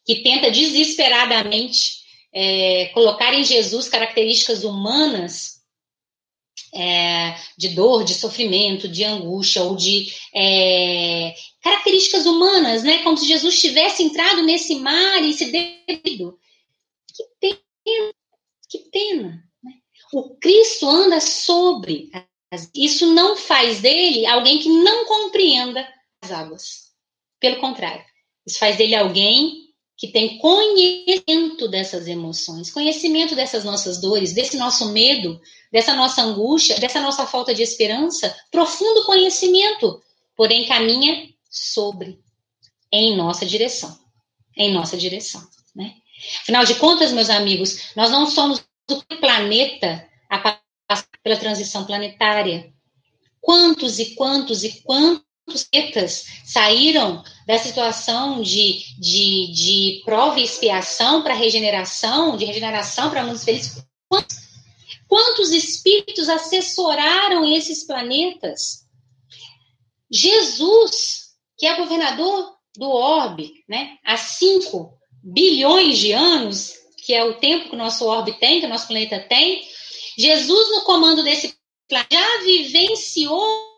[0.07, 2.00] que tenta desesperadamente
[2.33, 5.61] é, colocar em Jesus características humanas
[6.75, 13.03] é, de dor, de sofrimento, de angústia ou de é, características humanas, né?
[13.03, 16.39] Como se Jesus tivesse entrado nesse mar e se devido.
[17.13, 18.13] Que pena,
[18.69, 19.45] que pena.
[19.63, 19.73] Né?
[20.13, 22.11] O Cristo anda sobre.
[22.75, 25.87] Isso não faz dele alguém que não compreenda
[26.23, 26.91] as águas.
[27.39, 28.05] Pelo contrário,
[28.47, 29.70] isso faz dele alguém
[30.01, 35.39] que tem conhecimento dessas emoções, conhecimento dessas nossas dores, desse nosso medo,
[35.71, 40.03] dessa nossa angústia, dessa nossa falta de esperança, profundo conhecimento,
[40.35, 42.19] porém caminha sobre,
[42.91, 43.95] em nossa direção,
[44.57, 45.93] em nossa direção, né?
[46.41, 52.73] Afinal de contas, meus amigos, nós não somos o planeta a passar pela transição planetária.
[53.39, 61.23] Quantos e quantos e quantos planetas saíram da situação de, de, de prova e expiação
[61.23, 63.85] para regeneração, de regeneração para mundos felizes?
[64.09, 64.37] Quantos,
[65.09, 68.87] quantos espíritos assessoraram esses planetas?
[70.11, 77.35] Jesus, que é governador do orbe, né, há 5 bilhões de anos, que é o
[77.35, 79.63] tempo que o nosso orbe tem, que o nosso planeta tem,
[80.17, 81.55] Jesus, no comando desse
[81.89, 83.70] planeta, já vivenciou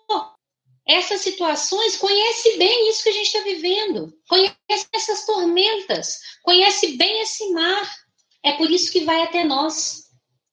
[0.87, 7.21] essas situações, conhece bem isso que a gente está vivendo, conhece essas tormentas, conhece bem
[7.23, 7.97] esse mar.
[8.43, 10.03] É por isso que vai até nós.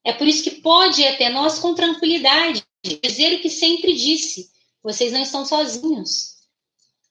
[0.03, 2.63] É por isso que pode ir até nós com tranquilidade,
[3.03, 4.49] dizer o que sempre disse:
[4.83, 6.37] vocês não estão sozinhos.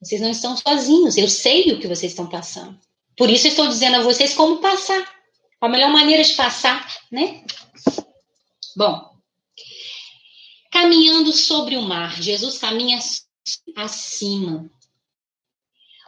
[0.00, 1.16] Vocês não estão sozinhos.
[1.16, 2.78] Eu sei o que vocês estão passando.
[3.16, 5.18] Por isso estou dizendo a vocês como passar.
[5.60, 7.44] A melhor maneira de passar, né?
[8.76, 9.17] Bom,
[10.78, 12.22] caminhando sobre o mar.
[12.22, 13.00] Jesus caminha
[13.74, 14.70] acima.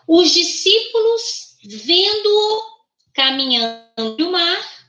[0.07, 2.63] Os discípulos, vendo-o
[3.13, 4.89] caminhando no mar,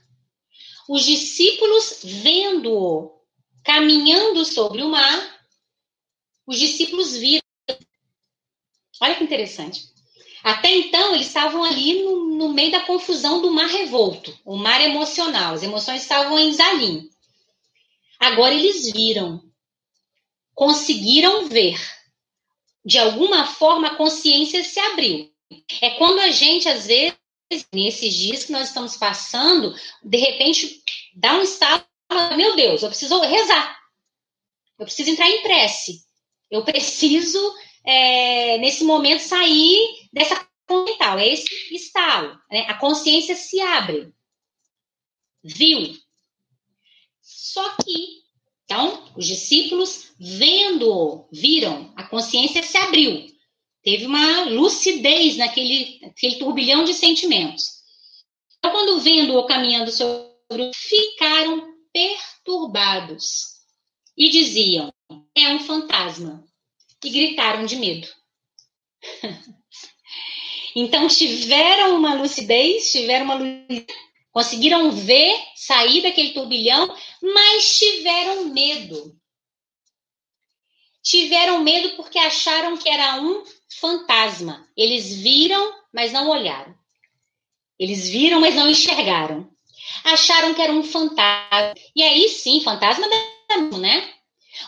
[0.88, 3.10] os discípulos, vendo-o
[3.64, 5.40] caminhando sobre o mar,
[6.46, 7.42] os discípulos viram.
[9.00, 9.90] Olha que interessante.
[10.44, 14.80] Até então, eles estavam ali no, no meio da confusão do mar revolto, o mar
[14.80, 15.54] emocional.
[15.54, 17.08] As emoções estavam em desalinho.
[18.20, 19.51] Agora eles viram
[20.54, 21.80] conseguiram ver.
[22.84, 25.32] De alguma forma, a consciência se abriu.
[25.80, 27.16] É quando a gente, às vezes,
[27.72, 30.82] nesses dias que nós estamos passando, de repente
[31.14, 31.84] dá um estado,
[32.36, 33.78] meu Deus, eu preciso rezar.
[34.78, 36.00] Eu preciso entrar em prece.
[36.50, 37.38] Eu preciso,
[37.86, 41.18] é, nesse momento, sair dessa mental.
[41.18, 42.38] É esse estalo.
[42.50, 42.60] Né?
[42.68, 44.12] A consciência se abre.
[45.42, 45.96] Viu?
[47.20, 48.21] Só que
[48.64, 53.26] então, os discípulos, vendo, viram, a consciência se abriu.
[53.82, 57.82] Teve uma lucidez naquele, naquele turbilhão de sentimentos.
[58.58, 63.58] Então, quando vendo o caminhando sobre ficaram perturbados
[64.16, 64.92] e diziam:
[65.36, 66.44] é um fantasma.
[67.04, 68.06] E gritaram de medo.
[70.76, 73.86] então, tiveram uma lucidez, tiveram uma lucidez
[74.32, 79.16] Conseguiram ver, sair daquele turbilhão, mas tiveram medo.
[81.02, 83.44] Tiveram medo porque acharam que era um
[83.80, 84.68] fantasma.
[84.76, 86.74] Eles viram, mas não olharam.
[87.78, 89.48] Eles viram, mas não enxergaram.
[90.04, 91.74] Acharam que era um fantasma.
[91.94, 93.06] E aí sim, fantasma
[93.48, 94.12] mesmo, né?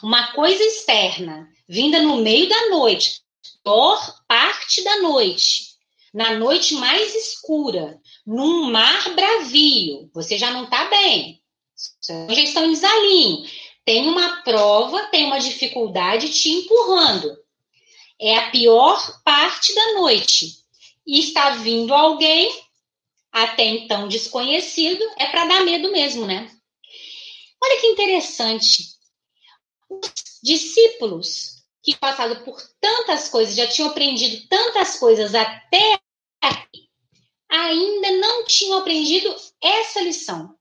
[0.03, 3.21] Uma coisa externa, vinda no meio da noite,
[3.63, 5.74] por parte da noite,
[6.15, 11.43] na noite mais escura, num mar bravio, você já não está bem.
[12.01, 13.45] Já estão em desalinho.
[13.85, 17.37] Tem uma prova, tem uma dificuldade te empurrando.
[18.21, 20.63] É a pior parte da noite.
[21.05, 22.49] E está vindo alguém,
[23.33, 26.49] até então desconhecido, é para dar medo mesmo, né?
[27.61, 28.85] Olha que interessante.
[29.91, 30.13] Os
[30.43, 36.01] discípulos que passado por tantas coisas, já tinham aprendido tantas coisas até
[36.49, 36.89] aqui,
[37.49, 40.55] ainda não tinham aprendido essa lição.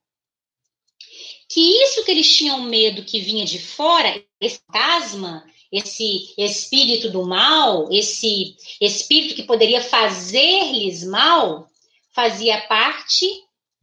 [1.50, 7.26] Que isso que eles tinham medo que vinha de fora, esse fantasma, esse espírito do
[7.26, 11.68] mal, esse espírito que poderia fazer-lhes mal,
[12.14, 13.26] fazia parte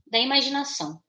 [0.07, 1.01] da imaginação.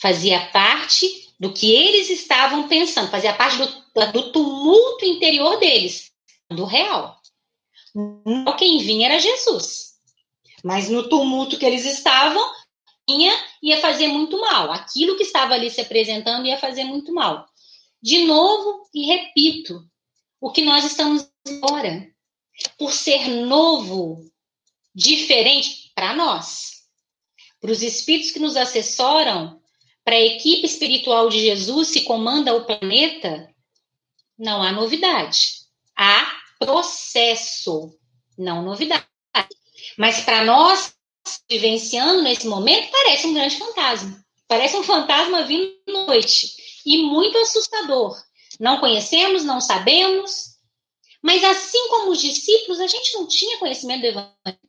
[0.00, 6.12] Fazia parte do que eles estavam pensando, fazia parte do, do tumulto interior deles,
[6.50, 7.17] do real.
[8.58, 9.94] Quem vinha era Jesus.
[10.64, 12.42] Mas no tumulto que eles estavam,
[13.08, 13.32] vinha,
[13.62, 14.70] ia fazer muito mal.
[14.72, 17.46] Aquilo que estava ali se apresentando ia fazer muito mal.
[18.02, 19.82] De novo, e repito,
[20.40, 22.08] o que nós estamos agora,
[22.76, 24.20] por ser novo,
[24.94, 26.84] diferente para nós,
[27.60, 29.60] para os espíritos que nos assessoram,
[30.04, 33.52] para a equipe espiritual de Jesus que comanda o planeta,
[34.38, 35.66] não há novidade.
[35.96, 37.94] Há processo,
[38.36, 39.06] não novidade.
[39.96, 40.94] Mas para nós,
[41.48, 44.24] vivenciando nesse momento, parece um grande fantasma.
[44.46, 46.56] Parece um fantasma vindo à noite.
[46.86, 48.16] E muito assustador.
[48.58, 50.56] Não conhecemos, não sabemos.
[51.22, 54.68] Mas assim como os discípulos, a gente não tinha conhecimento do Evangelho.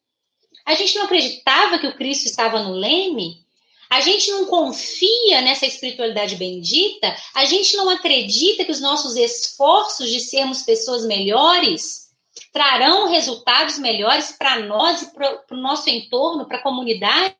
[0.65, 3.45] A gente não acreditava que o Cristo estava no leme.
[3.89, 7.15] A gente não confia nessa espiritualidade bendita.
[7.33, 12.09] A gente não acredita que os nossos esforços de sermos pessoas melhores
[12.53, 17.35] trarão resultados melhores para nós e para o nosso entorno, para a comunidade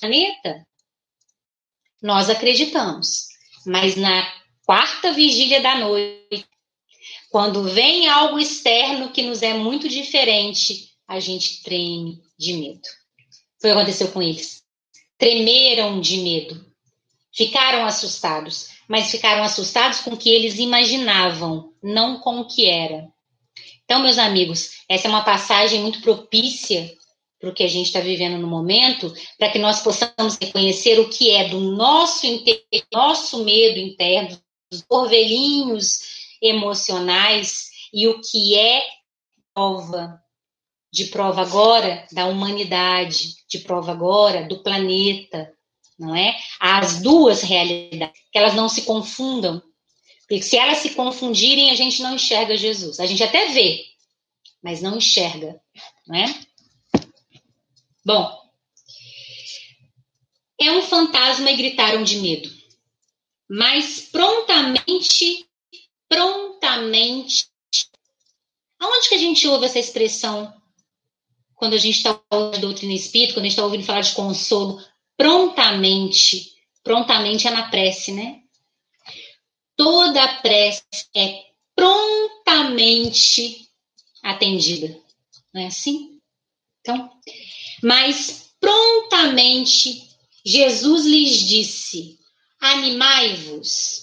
[0.00, 0.66] planeta?
[2.02, 3.28] Nós acreditamos.
[3.66, 4.30] Mas na
[4.64, 6.46] quarta vigília da noite,
[7.30, 12.88] quando vem algo externo que nos é muito diferente, a gente treme de medo.
[13.60, 14.63] Foi o que aconteceu com eles.
[15.18, 16.64] Tremeram de medo.
[17.32, 23.08] Ficaram assustados, mas ficaram assustados com o que eles imaginavam, não com o que era.
[23.84, 26.90] Então, meus amigos, essa é uma passagem muito propícia
[27.38, 31.10] para o que a gente está vivendo no momento, para que nós possamos reconhecer o
[31.10, 32.26] que é do nosso,
[32.92, 34.40] nosso medo interno,
[34.70, 35.98] dos orvelhinhos
[36.40, 38.82] emocionais e o que é
[39.52, 40.20] prova,
[40.94, 45.52] de prova agora da humanidade, de prova agora do planeta,
[45.98, 46.36] não é?
[46.60, 49.60] As duas realidades, que elas não se confundam,
[50.20, 53.00] porque se elas se confundirem, a gente não enxerga Jesus.
[53.00, 53.84] A gente até vê,
[54.62, 55.60] mas não enxerga,
[56.06, 56.32] não é?
[58.06, 58.32] Bom,
[60.60, 62.48] é um fantasma e gritaram de medo.
[63.50, 65.44] Mas prontamente,
[66.08, 67.48] prontamente.
[68.78, 70.54] Aonde que a gente ouve essa expressão
[71.64, 74.82] quando a gente está ouvindo doutrina espírita, quando a gente está ouvindo falar de consolo?
[75.16, 76.52] Prontamente.
[76.82, 78.44] Prontamente é na prece, né?
[79.76, 80.82] toda prece
[81.14, 81.44] é
[81.74, 83.68] prontamente
[84.22, 85.00] atendida.
[85.52, 86.20] Não é assim?
[86.80, 87.10] Então,
[87.82, 90.08] mas prontamente
[90.44, 92.18] Jesus lhes disse:
[92.60, 94.02] Animai-vos,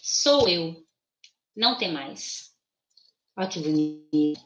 [0.00, 0.84] sou eu,
[1.56, 2.52] não tem mais.
[3.36, 4.40] Olha que bonito.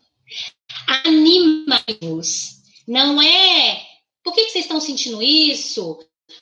[0.87, 2.59] Animai-vos.
[2.87, 3.83] Não é.
[4.23, 5.99] Por que, que vocês estão sentindo isso?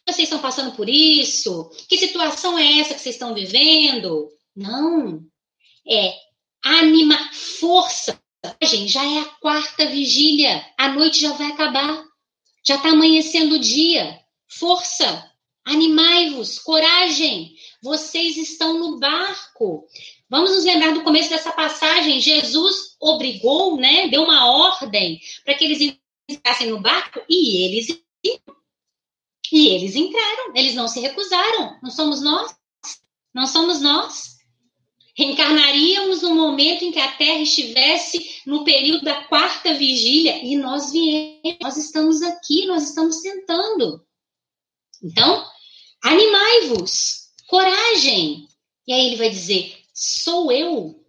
[0.07, 1.71] vocês estão passando por isso?
[1.89, 4.29] Que situação é essa que vocês estão vivendo?
[4.55, 5.21] Não.
[5.89, 6.15] É
[6.65, 8.21] anima, força.
[8.63, 10.65] Gente, já é a quarta vigília.
[10.77, 12.05] A noite já vai acabar.
[12.65, 14.21] Já está amanhecendo o dia.
[14.49, 15.31] Força.
[15.65, 16.59] Animai-vos.
[16.59, 17.55] Coragem.
[17.83, 19.87] Vocês estão no barco.
[20.29, 22.21] Vamos nos lembrar do começo dessa passagem.
[22.21, 24.09] Jesus obrigou, né?
[24.09, 25.97] Deu uma ordem para que eles
[26.29, 27.89] entrassem no barco e eles
[29.53, 31.79] e eles entraram, eles não se recusaram.
[31.83, 32.55] Não somos nós?
[33.33, 34.37] Não somos nós?
[35.17, 40.93] Reencarnaríamos no momento em que a Terra estivesse no período da quarta vigília e nós
[40.93, 44.05] viemos, nós estamos aqui, nós estamos sentando.
[45.03, 45.47] Então,
[46.03, 48.49] animai-vos, coragem.
[48.87, 51.03] E aí ele vai dizer: sou eu.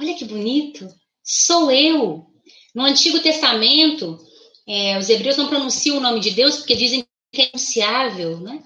[0.00, 0.88] Olha que bonito,
[1.24, 2.24] sou eu.
[2.72, 4.18] No Antigo Testamento,
[4.66, 8.62] é, os hebreus não pronunciam o nome de Deus porque dizem irrenunciável, né?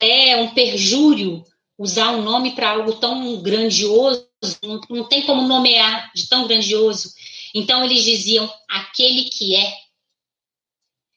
[0.00, 1.44] É um perjúrio
[1.78, 4.28] usar um nome para algo tão grandioso,
[4.62, 7.12] não, não tem como nomear de tão grandioso.
[7.54, 9.78] Então eles diziam aquele que é.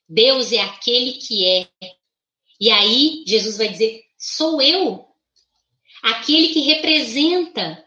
[0.07, 1.69] Deus é aquele que é.
[2.59, 5.12] E aí Jesus vai dizer: sou eu,
[6.03, 7.83] aquele que representa,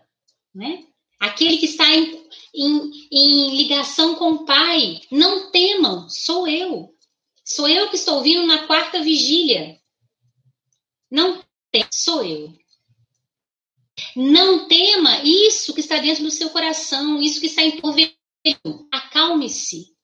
[0.55, 0.85] né?
[1.21, 5.01] Aquele que está em, em, em ligação com o Pai.
[5.11, 6.95] Não temam, sou eu.
[7.45, 9.79] Sou eu que estou vindo na quarta vigília.
[11.11, 12.53] Não tem, sou eu.
[14.15, 18.17] Não tema isso que está dentro do seu coração, isso que está em porventura.
[18.93, 19.95] Acalme-se.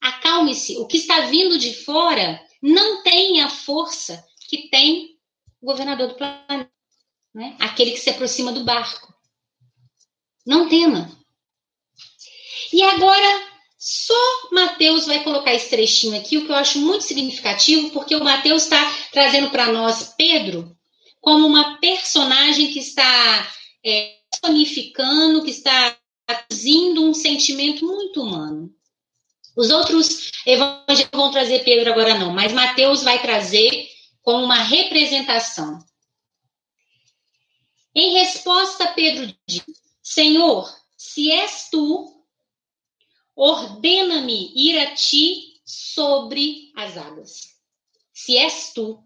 [0.00, 0.76] Acalme-se.
[0.78, 5.18] O que está vindo de fora não tem a força que tem
[5.60, 6.69] o governador do planeta,
[7.34, 7.56] né?
[7.58, 9.12] aquele que se aproxima do barco.
[10.46, 11.10] Não tema.
[12.72, 14.14] E agora só
[14.52, 18.64] Mateus vai colocar esse trechinho aqui, o que eu acho muito significativo, porque o Mateus
[18.64, 18.78] está
[19.10, 20.76] trazendo para nós Pedro,
[21.20, 23.50] como uma personagem que está
[23.84, 24.16] é,
[25.44, 28.70] que está traduzindo um sentimento muito humano.
[29.56, 33.88] Os outros evangelhos vão trazer Pedro agora não, mas Mateus vai trazer
[34.22, 35.78] como uma representação.
[37.94, 39.64] Em resposta, Pedro diz:
[40.02, 42.24] Senhor, se és tu,
[43.34, 47.56] ordena-me ir a ti sobre as águas.
[48.12, 49.02] Se és tu.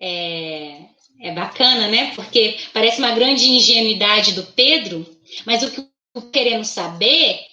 [0.00, 0.88] É,
[1.20, 2.14] é bacana, né?
[2.14, 5.06] Porque parece uma grande ingenuidade do Pedro,
[5.46, 7.52] mas o que queremos saber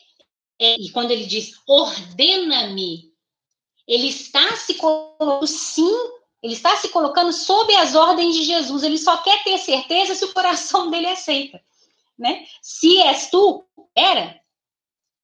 [0.59, 3.13] é, e quando ele diz ordena-me,
[3.88, 5.89] ele está se colocando sim,
[6.41, 8.83] ele está se colocando sob as ordens de Jesus.
[8.83, 11.61] Ele só quer ter certeza se o coração dele aceita,
[12.17, 12.45] né?
[12.61, 13.65] Se és tu,
[13.95, 14.39] era,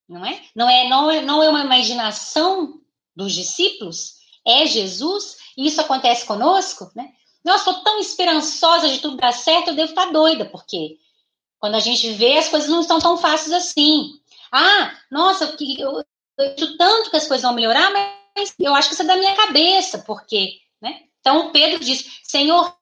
[0.08, 0.42] não é?
[0.56, 2.82] Não é, não é, não é uma imaginação
[3.16, 5.38] dos discípulos, é Jesus.
[5.58, 7.14] E isso acontece conosco, né?
[7.44, 10.98] Nossa, estou tão esperançosa de tudo dar certo, eu devo estar doida, porque
[11.60, 14.20] quando a gente vê, as coisas não estão tão fáceis assim.
[14.52, 16.04] Ah, nossa, eu,
[16.38, 19.36] vejo tanto que as coisas vão melhorar, mas eu acho que isso é da minha
[19.36, 20.65] cabeça, porque?
[21.26, 22.78] Então Pedro diz: Senhor,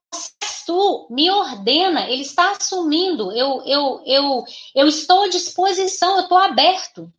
[0.65, 4.43] tu me ordena, ele está assumindo, eu, eu, eu,
[4.75, 7.11] eu estou à disposição, eu estou aberto.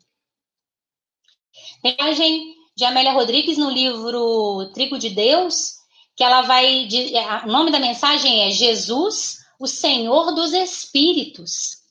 [1.82, 5.76] Tem imagem de Amélia Rodrigues no livro Trigo de Deus,
[6.14, 6.86] que ela vai.
[7.44, 11.82] O nome da mensagem é Jesus, o Senhor dos Espíritos.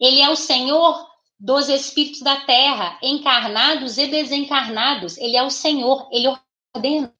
[0.00, 1.06] Ele é o Senhor
[1.38, 5.16] dos espíritos da terra, encarnados e desencarnados.
[5.18, 6.28] Ele é o Senhor, ele
[6.74, 7.15] ordena.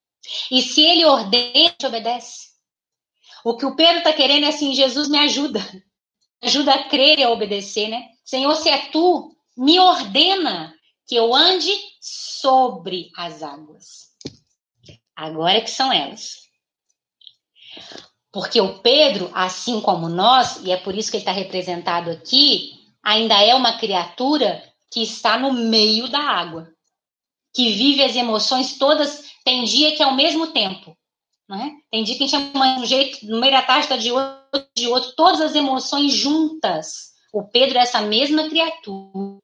[0.51, 2.47] E se ele ordena, obedece.
[3.45, 5.61] O que o Pedro está querendo é assim: Jesus me ajuda.
[6.43, 8.09] Ajuda a crer e a obedecer, né?
[8.25, 10.75] Senhor, se é tu, me ordena
[11.07, 11.71] que eu ande
[12.01, 14.07] sobre as águas.
[15.15, 16.47] Agora que são elas.
[18.33, 22.73] Porque o Pedro, assim como nós, e é por isso que ele está representado aqui,
[23.03, 26.69] ainda é uma criatura que está no meio da água,
[27.55, 29.25] que vive as emoções todas.
[29.47, 30.99] Tem dia que é ao mesmo tempo.
[31.49, 31.73] Né?
[31.91, 34.11] Tem dia que a gente chama de um jeito, no meio da tarde está de
[34.11, 37.13] outro, de outro, todas as emoções juntas.
[37.33, 39.39] O Pedro é essa mesma criatura.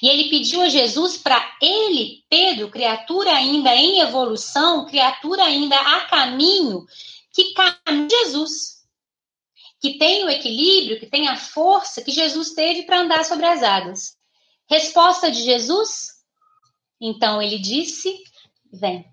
[0.00, 6.02] E ele pediu a Jesus para ele, Pedro, criatura ainda em evolução, criatura ainda a
[6.02, 6.86] caminho,
[7.34, 8.78] que caminhe Jesus
[9.80, 13.62] que tem o equilíbrio, que tem a força que Jesus teve para andar sobre as
[13.62, 14.16] águas.
[14.68, 16.08] Resposta de Jesus?
[17.00, 18.22] Então ele disse:
[18.72, 19.04] Vem.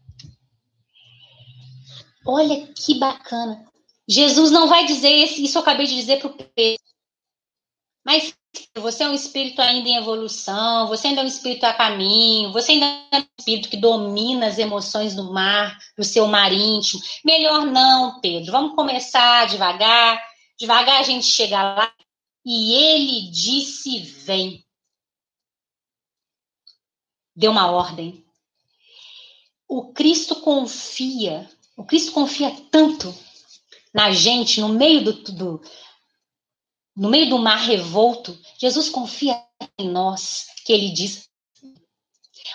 [2.25, 3.65] Olha que bacana.
[4.07, 6.83] Jesus não vai dizer isso, eu acabei de dizer para o Pedro.
[8.03, 8.35] Mas
[8.77, 12.73] você é um espírito ainda em evolução, você ainda é um espírito a caminho, você
[12.73, 17.01] ainda é um espírito que domina as emoções do mar, do seu mar íntimo.
[17.23, 18.51] Melhor não, Pedro.
[18.51, 20.21] Vamos começar devagar
[20.57, 21.93] Devagar a gente chega lá
[22.45, 24.65] e ele disse: vem.
[27.35, 28.25] Deu uma ordem.
[29.67, 33.13] O Cristo confia, o Cristo confia tanto
[33.93, 35.61] na gente, no meio do, do
[36.95, 39.37] no meio do mar revolto, Jesus confia
[39.77, 41.29] em nós, que ele diz.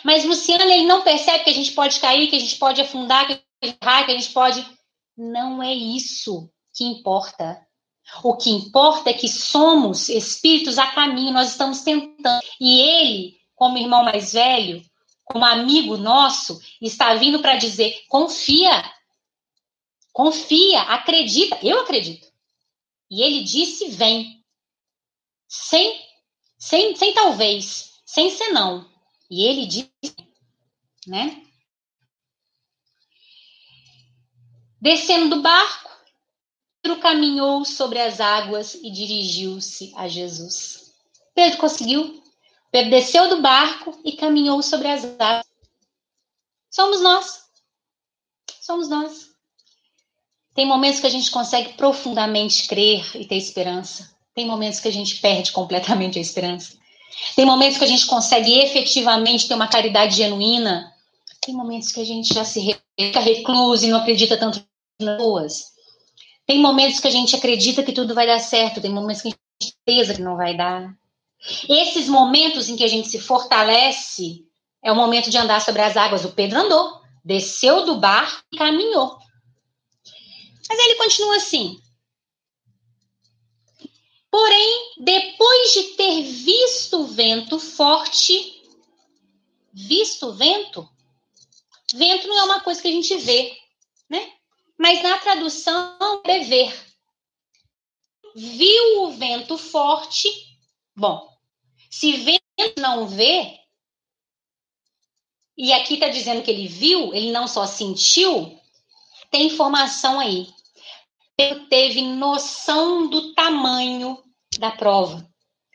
[0.02, 3.26] Mas Luciana, ele não percebe que a gente pode cair, que a gente pode afundar,
[3.26, 4.66] que a gente, que a gente pode.
[5.16, 7.60] Não é isso que importa.
[8.24, 12.40] O que importa é que somos espíritos a caminho, nós estamos tentando.
[12.58, 14.82] E ele, como irmão mais velho,
[15.24, 18.82] como amigo nosso, está vindo para dizer: confia,
[20.20, 21.58] confia, acredita.
[21.62, 22.30] Eu acredito.
[23.10, 24.44] E ele disse: vem.
[25.48, 25.98] Sem,
[26.58, 28.88] sem, sem talvez, sem senão.
[29.30, 29.90] E ele disse,
[31.06, 31.42] né?
[34.80, 35.90] Descendo do barco,
[36.82, 40.94] Pedro caminhou sobre as águas e dirigiu-se a Jesus.
[41.34, 42.22] Pedro conseguiu.
[42.70, 45.50] Pedro desceu do barco e caminhou sobre as águas.
[46.70, 47.50] Somos nós.
[48.60, 49.29] Somos nós.
[50.54, 54.10] Tem momentos que a gente consegue profundamente crer e ter esperança.
[54.34, 56.78] Tem momentos que a gente perde completamente a esperança.
[57.36, 60.92] Tem momentos que a gente consegue efetivamente ter uma caridade genuína.
[61.40, 64.64] Tem momentos que a gente já se fica recluso e não acredita tanto
[65.00, 65.70] nas pessoas.
[66.46, 69.30] Tem momentos que a gente acredita que tudo vai dar certo, tem momentos que a
[69.30, 70.92] gente pensa que não vai dar.
[71.68, 74.44] Esses momentos em que a gente se fortalece
[74.82, 76.24] é o momento de andar sobre as águas.
[76.24, 79.16] O Pedro andou, desceu do bar e caminhou.
[80.70, 81.82] Mas ele continua assim.
[84.30, 88.62] Porém, depois de ter visto o vento forte,
[89.72, 90.88] visto o vento,
[91.92, 93.58] vento não é uma coisa que a gente vê,
[94.08, 94.32] né?
[94.80, 96.72] mas na tradução é ver.
[98.34, 100.26] Viu o vento forte.
[100.96, 101.28] Bom,
[101.90, 102.40] se vento
[102.78, 103.58] não vê,
[105.54, 108.58] e aqui está dizendo que ele viu, ele não só sentiu,
[109.30, 110.48] tem informação aí.
[111.40, 114.22] Ele teve noção do tamanho
[114.58, 115.26] da prova,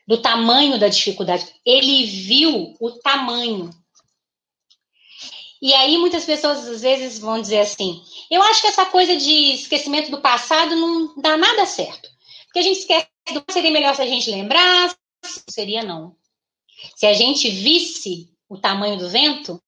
[0.08, 1.48] do tamanho da dificuldade.
[1.66, 3.72] Ele viu o tamanho.
[5.62, 8.00] E aí muitas pessoas às vezes vão dizer assim:
[8.30, 12.10] eu acho que essa coisa de esquecimento do passado não dá nada certo.
[12.46, 14.96] Porque a gente esquece do seria melhor se a gente lembrasse,
[15.50, 16.16] seria não.
[16.96, 19.60] Se a gente visse o tamanho do vento,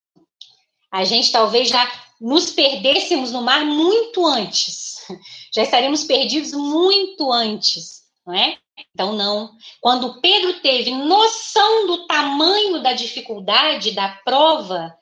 [0.92, 1.92] a gente talvez já
[2.22, 4.97] nos perdêssemos no mar muito antes.
[5.54, 8.58] Já estaríamos perdidos muito antes, não é?
[8.94, 9.52] Então, não.
[9.82, 14.96] Quando Pedro teve noção do tamanho da dificuldade da prova,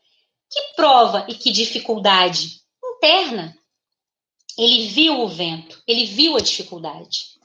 [0.49, 2.62] que prova e que dificuldade?
[2.97, 3.58] Interna.
[4.58, 7.36] Ele viu o vento, ele viu a dificuldade.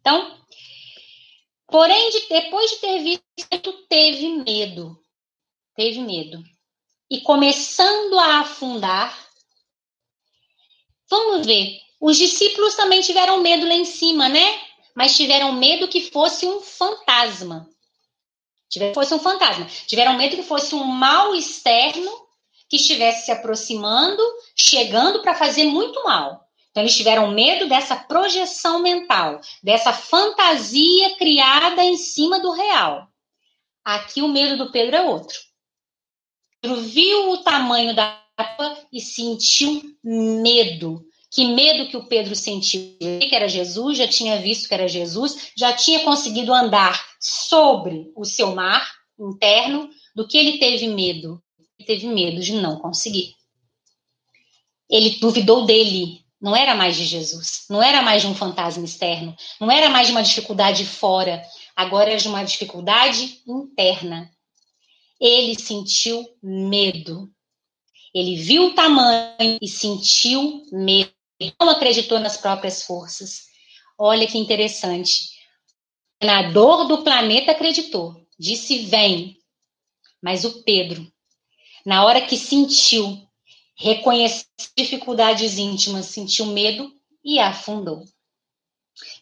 [0.00, 0.34] Então,
[1.66, 4.98] porém, de, depois de ter visto, teve medo.
[5.76, 6.42] Teve medo
[7.10, 9.29] e começando a afundar.
[11.10, 11.80] Vamos ver.
[12.00, 14.58] Os discípulos também tiveram medo lá em cima, né?
[14.94, 17.68] Mas tiveram medo que fosse um fantasma.
[18.68, 19.66] Tiveram fosse um fantasma.
[19.86, 22.10] Tiveram medo que fosse um mal externo
[22.68, 24.22] que estivesse se aproximando,
[24.54, 26.46] chegando para fazer muito mal.
[26.70, 33.08] Então, eles tiveram medo dessa projeção mental, dessa fantasia criada em cima do real.
[33.84, 35.36] Aqui o medo do Pedro é outro.
[36.60, 41.04] Pedro viu o tamanho da capa e sentiu medo.
[41.30, 42.96] Que medo que o Pedro sentiu?
[42.98, 48.24] Que era Jesus, já tinha visto que era Jesus, já tinha conseguido andar sobre o
[48.24, 48.86] seu mar
[49.18, 49.88] interno.
[50.14, 51.42] Do que ele teve medo?
[51.78, 53.36] Ele teve medo de não conseguir.
[54.88, 56.20] Ele duvidou dele.
[56.40, 60.06] Não era mais de Jesus, não era mais de um fantasma externo, não era mais
[60.06, 61.42] de uma dificuldade fora,
[61.76, 64.30] agora era de uma dificuldade interna
[65.20, 67.30] ele sentiu medo.
[68.14, 71.12] Ele viu o tamanho e sentiu medo.
[71.60, 73.42] Não acreditou nas próprias forças.
[73.98, 75.30] Olha que interessante.
[76.20, 79.38] O senador do planeta acreditou, disse: vem.
[80.22, 81.10] Mas o Pedro,
[81.84, 83.26] na hora que sentiu,
[83.74, 84.46] reconheceu
[84.76, 86.92] dificuldades íntimas, sentiu medo
[87.24, 88.04] e afundou.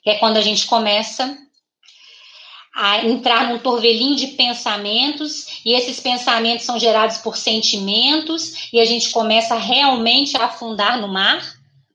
[0.02, 1.36] Que é quando a gente começa
[2.74, 8.84] a entrar num torvelinho de pensamentos, e esses pensamentos são gerados por sentimentos, e a
[8.84, 11.42] gente começa realmente a afundar no mar,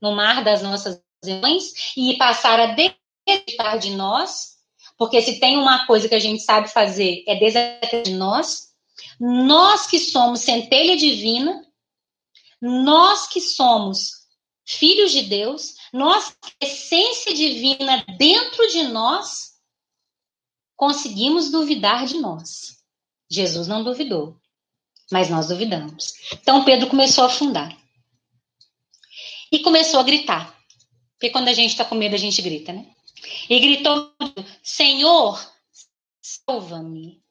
[0.01, 4.53] no mar das nossas emoções, e passar a desacreditar de nós,
[4.97, 8.73] porque se tem uma coisa que a gente sabe fazer é desacreditar de nós,
[9.19, 11.65] nós que somos centelha divina,
[12.61, 14.23] nós que somos
[14.65, 19.52] filhos de Deus, nós, essência divina dentro de nós,
[20.75, 22.77] conseguimos duvidar de nós.
[23.29, 24.37] Jesus não duvidou,
[25.11, 26.13] mas nós duvidamos.
[26.33, 27.75] Então Pedro começou a afundar.
[29.51, 30.57] E começou a gritar.
[31.13, 32.87] Porque quando a gente está com medo, a gente grita, né?
[33.49, 34.11] E gritou:
[34.61, 35.39] Senhor,
[36.21, 37.21] salva-me.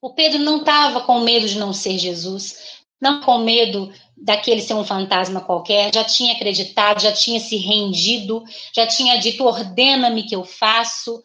[0.00, 4.74] O Pedro não estava com medo de não ser Jesus, não com medo daquele ser
[4.74, 10.36] um fantasma qualquer, já tinha acreditado, já tinha se rendido, já tinha dito: ordena-me que
[10.36, 11.22] eu faço,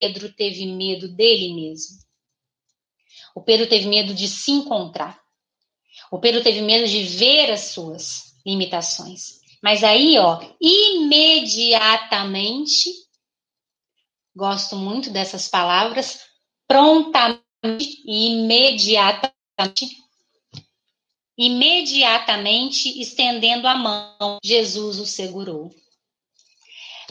[0.00, 1.98] Pedro teve medo dele mesmo.
[3.34, 5.20] O Pedro teve medo de se encontrar.
[6.10, 9.38] O Pedro teve medo de ver as suas limitações.
[9.62, 12.90] Mas aí, ó, imediatamente,
[14.34, 16.22] gosto muito dessas palavras,
[16.66, 17.44] prontamente
[18.06, 19.98] e imediatamente,
[21.36, 25.70] imediatamente estendendo a mão, Jesus o segurou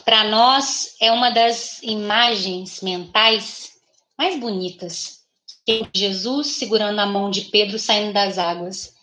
[0.10, 3.74] para nós é uma das imagens mentais
[4.18, 5.20] mais bonitas.
[5.96, 8.96] Jesus segurando a mão de Pedro saindo das águas.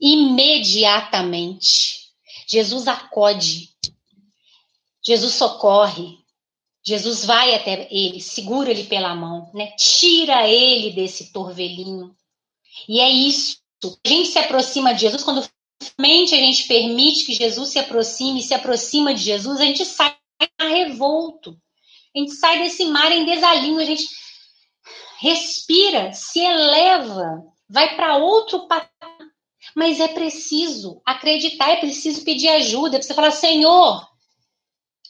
[0.00, 2.08] Imediatamente,
[2.48, 3.68] Jesus acode,
[5.00, 6.18] Jesus socorre,
[6.84, 9.70] Jesus vai até ele, segura ele pela mão, né?
[9.76, 12.16] Tira ele desse torvelinho.
[12.88, 13.58] E é isso.
[14.04, 15.48] A gente se aproxima de Jesus quando
[15.96, 20.16] realmente a gente permite que Jesus se aproxime, se aproxima de Jesus, a gente sai
[20.68, 21.56] revolto.
[22.14, 24.04] A gente sai desse mar em desalinho, a gente
[25.20, 28.90] respira, se eleva, vai para outro patamar.
[29.74, 34.06] Mas é preciso acreditar, é preciso pedir ajuda, é preciso falar, Senhor,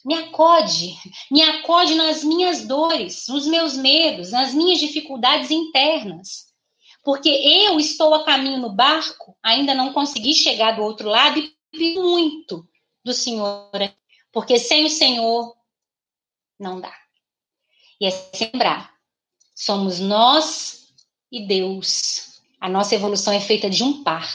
[0.05, 0.95] me acode,
[1.31, 6.47] me acode nas minhas dores, nos meus medos, nas minhas dificuldades internas.
[7.03, 11.39] Porque eu estou a caminho no barco, ainda não consegui chegar do outro lado
[11.73, 12.65] e muito
[13.03, 13.69] do Senhor,
[14.33, 15.55] porque sem o Senhor
[16.59, 16.93] não dá.
[18.01, 18.93] E é lembrar,
[19.55, 20.87] somos nós
[21.31, 22.41] e Deus.
[22.59, 24.27] A nossa evolução é feita de um par.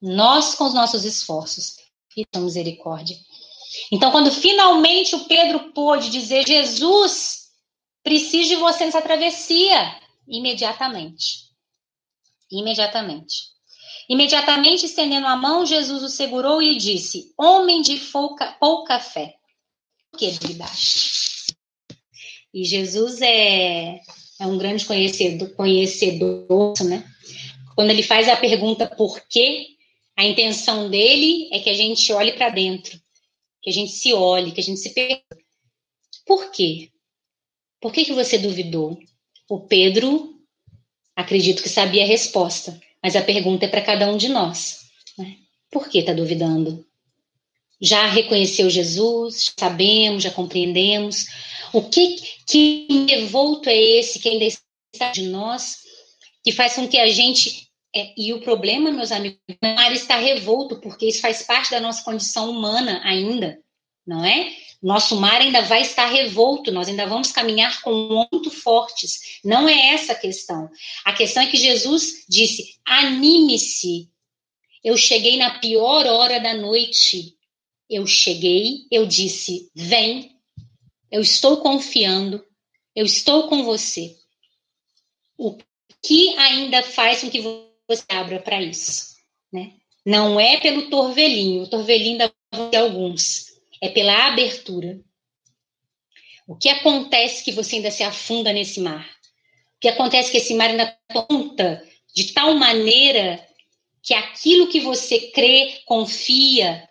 [0.00, 1.76] Nós com os nossos esforços
[2.16, 3.16] e a misericórdia.
[3.92, 7.48] Então, quando finalmente o Pedro pôde dizer, Jesus,
[8.02, 11.50] preciso de você nessa travessia, imediatamente.
[12.50, 13.50] Imediatamente.
[14.08, 19.36] Imediatamente estendendo a mão, Jesus o segurou e disse: Homem de pouca, pouca fé,
[20.26, 21.54] por que duvidaste?
[22.52, 24.00] E Jesus é,
[24.38, 27.08] é um grande conhecedor, conhecedor, né?
[27.74, 29.68] Quando ele faz a pergunta por quê,
[30.16, 33.00] a intenção dele é que a gente olhe para dentro,
[33.62, 35.24] que a gente se olhe, que a gente se pergunte:
[36.26, 36.90] por quê?
[37.80, 38.98] Por que, que você duvidou?
[39.48, 40.38] O Pedro,
[41.16, 44.80] acredito que sabia a resposta mas a pergunta é para cada um de nós.
[45.16, 45.38] Né?
[45.70, 46.86] Por que está duvidando?
[47.80, 49.52] Já reconheceu Jesus?
[49.58, 51.26] Sabemos, já compreendemos?
[51.72, 52.16] O que,
[52.46, 55.78] que revolto é esse que ainda está de nós,
[56.44, 57.68] que faz com que a gente.
[57.94, 62.04] É, e o problema, meus amigos, é estar revolto, porque isso faz parte da nossa
[62.04, 63.58] condição humana ainda,
[64.06, 64.52] não é?
[64.82, 69.40] Nosso mar ainda vai estar revolto, nós ainda vamos caminhar com muito fortes.
[69.44, 70.70] Não é essa a questão.
[71.04, 74.08] A questão é que Jesus disse: anime-se.
[74.82, 77.36] Eu cheguei na pior hora da noite.
[77.90, 80.36] Eu cheguei, eu disse: vem,
[81.10, 82.42] eu estou confiando,
[82.94, 84.16] eu estou com você.
[85.36, 85.58] O
[86.02, 89.16] que ainda faz com que você abra para isso?
[89.52, 89.72] Né?
[90.06, 92.32] Não é pelo torvelinho, o torvelinho da
[92.78, 95.00] alguns é pela abertura.
[96.46, 99.08] O que acontece que você ainda se afunda nesse mar?
[99.76, 101.82] O que acontece que esse mar ainda tonta
[102.14, 103.44] de tal maneira
[104.02, 106.88] que aquilo que você crê, confia,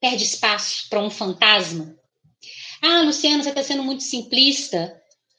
[0.00, 1.96] perde espaço para um fantasma?
[2.82, 4.96] Ah, Luciano, você está sendo muito simplista.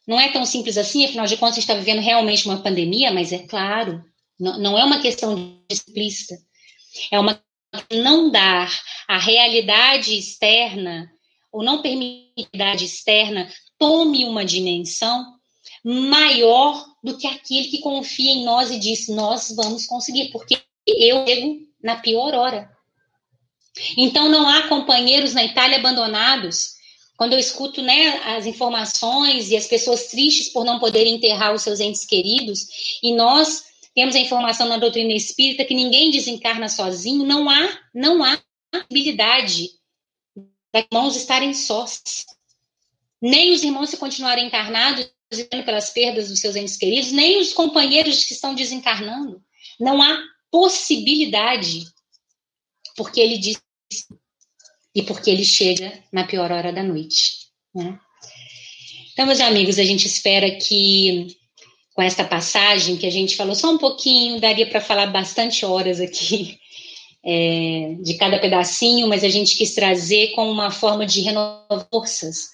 [0.08, 3.12] Não é tão simples assim, afinal de contas, a gente está vivendo realmente uma pandemia,
[3.12, 4.04] mas é claro,
[4.40, 6.36] não, não é uma questão de simplista.
[7.12, 7.42] É uma
[7.92, 8.72] não dar
[9.08, 11.10] a realidade externa,
[11.52, 15.26] ou não permitir que a realidade externa tome uma dimensão
[15.84, 21.26] maior do que aquele que confia em nós e diz: Nós vamos conseguir, porque eu
[21.26, 22.70] chego na pior hora.
[23.98, 26.76] Então, não há companheiros na Itália abandonados.
[27.18, 31.62] Quando eu escuto né, as informações e as pessoas tristes por não poderem enterrar os
[31.62, 32.68] seus entes queridos,
[33.04, 33.64] e nós
[33.94, 38.42] temos a informação na doutrina espírita que ninguém desencarna sozinho, não há, não há
[38.72, 39.70] possibilidade
[40.36, 42.26] de irmãos estarem sós.
[43.22, 45.12] Nem os irmãos se continuarem encarnados
[45.64, 49.44] pelas perdas dos seus entes queridos, nem os companheiros que estão desencarnando.
[49.80, 51.86] Não há possibilidade,
[52.96, 53.61] porque ele diz
[54.94, 57.48] e porque ele chega na pior hora da noite.
[57.74, 57.98] Né?
[59.14, 61.38] Então, meus amigos, a gente espera que
[61.94, 66.00] com esta passagem que a gente falou só um pouquinho, daria para falar bastante horas
[66.00, 66.58] aqui
[67.24, 72.50] é, de cada pedacinho, mas a gente quis trazer como uma forma de renovar forças,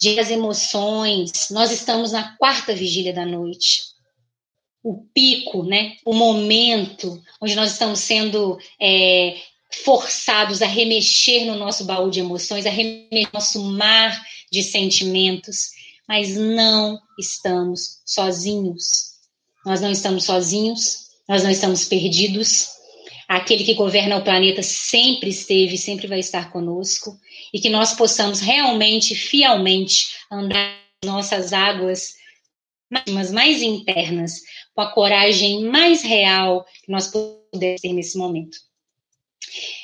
[0.00, 1.32] de as emoções.
[1.50, 3.80] Nós estamos na quarta vigília da noite.
[4.84, 5.96] O pico, né?
[6.04, 9.36] O momento onde nós estamos sendo é,
[9.84, 15.70] forçados a remexer no nosso baú de emoções, a remexer no nosso mar de sentimentos
[16.12, 19.12] mas não estamos sozinhos.
[19.64, 22.68] Nós não estamos sozinhos, nós não estamos perdidos.
[23.28, 27.18] Aquele que governa o planeta sempre esteve, sempre vai estar conosco,
[27.50, 32.14] e que nós possamos realmente, fielmente, andar nossas águas
[32.90, 34.42] mais, mais internas,
[34.74, 38.58] com a coragem mais real que nós podemos ter nesse momento.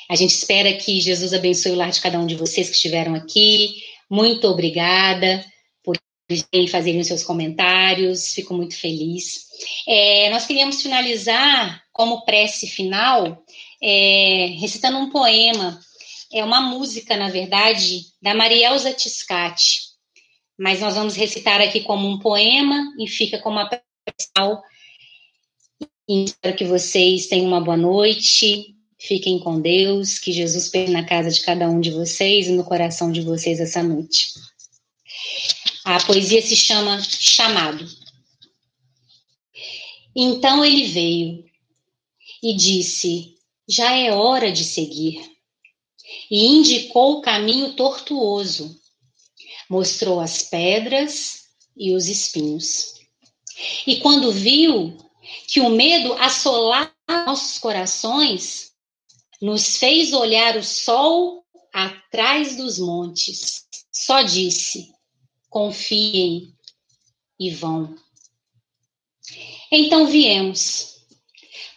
[0.09, 3.13] A gente espera que Jesus abençoe o lar de cada um de vocês que estiveram
[3.13, 3.83] aqui.
[4.09, 5.45] Muito obrigada
[6.53, 9.47] e fazerem os seus comentários, fico muito feliz.
[9.87, 13.43] É, nós queríamos finalizar como prece final,
[13.81, 15.79] é, recitando um poema,
[16.31, 19.89] é uma música, na verdade, da Marielza Tiscati,
[20.57, 23.83] mas nós vamos recitar aqui como um poema e fica como a prece
[24.35, 24.61] final.
[26.07, 31.31] Espero que vocês tenham uma boa noite, fiquem com Deus, que Jesus pegue na casa
[31.31, 34.33] de cada um de vocês e no coração de vocês essa noite.
[35.85, 37.87] A poesia se chama Chamado.
[40.15, 41.45] Então ele veio
[42.43, 43.35] e disse:
[43.67, 45.19] Já é hora de seguir.
[46.29, 48.79] E indicou o caminho tortuoso,
[49.69, 51.43] mostrou as pedras
[51.77, 52.95] e os espinhos.
[53.85, 54.97] E quando viu
[55.47, 58.68] que o medo assolava nossos corações,
[59.41, 63.65] nos fez olhar o sol atrás dos montes.
[63.91, 64.91] Só disse:
[65.49, 66.53] confiem
[67.39, 67.95] e vão.
[69.71, 70.95] Então viemos,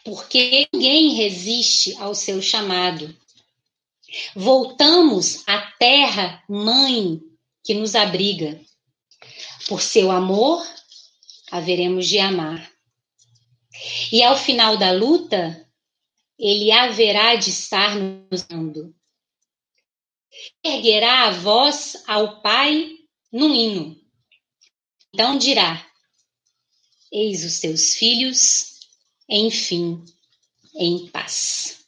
[0.05, 3.15] porque ninguém resiste ao seu chamado.
[4.35, 7.21] Voltamos à terra mãe
[7.65, 8.61] que nos abriga.
[9.69, 10.67] Por seu amor,
[11.51, 12.71] haveremos de amar.
[14.11, 15.62] E ao final da luta,
[16.39, 18.95] ele haverá de estar nos dando.
[20.65, 22.97] Erguerá a voz ao Pai
[23.31, 24.01] no hino.
[25.13, 25.87] Então dirá:
[27.13, 28.79] Eis os teus filhos,
[29.29, 30.03] enfim,
[30.75, 31.82] em paz.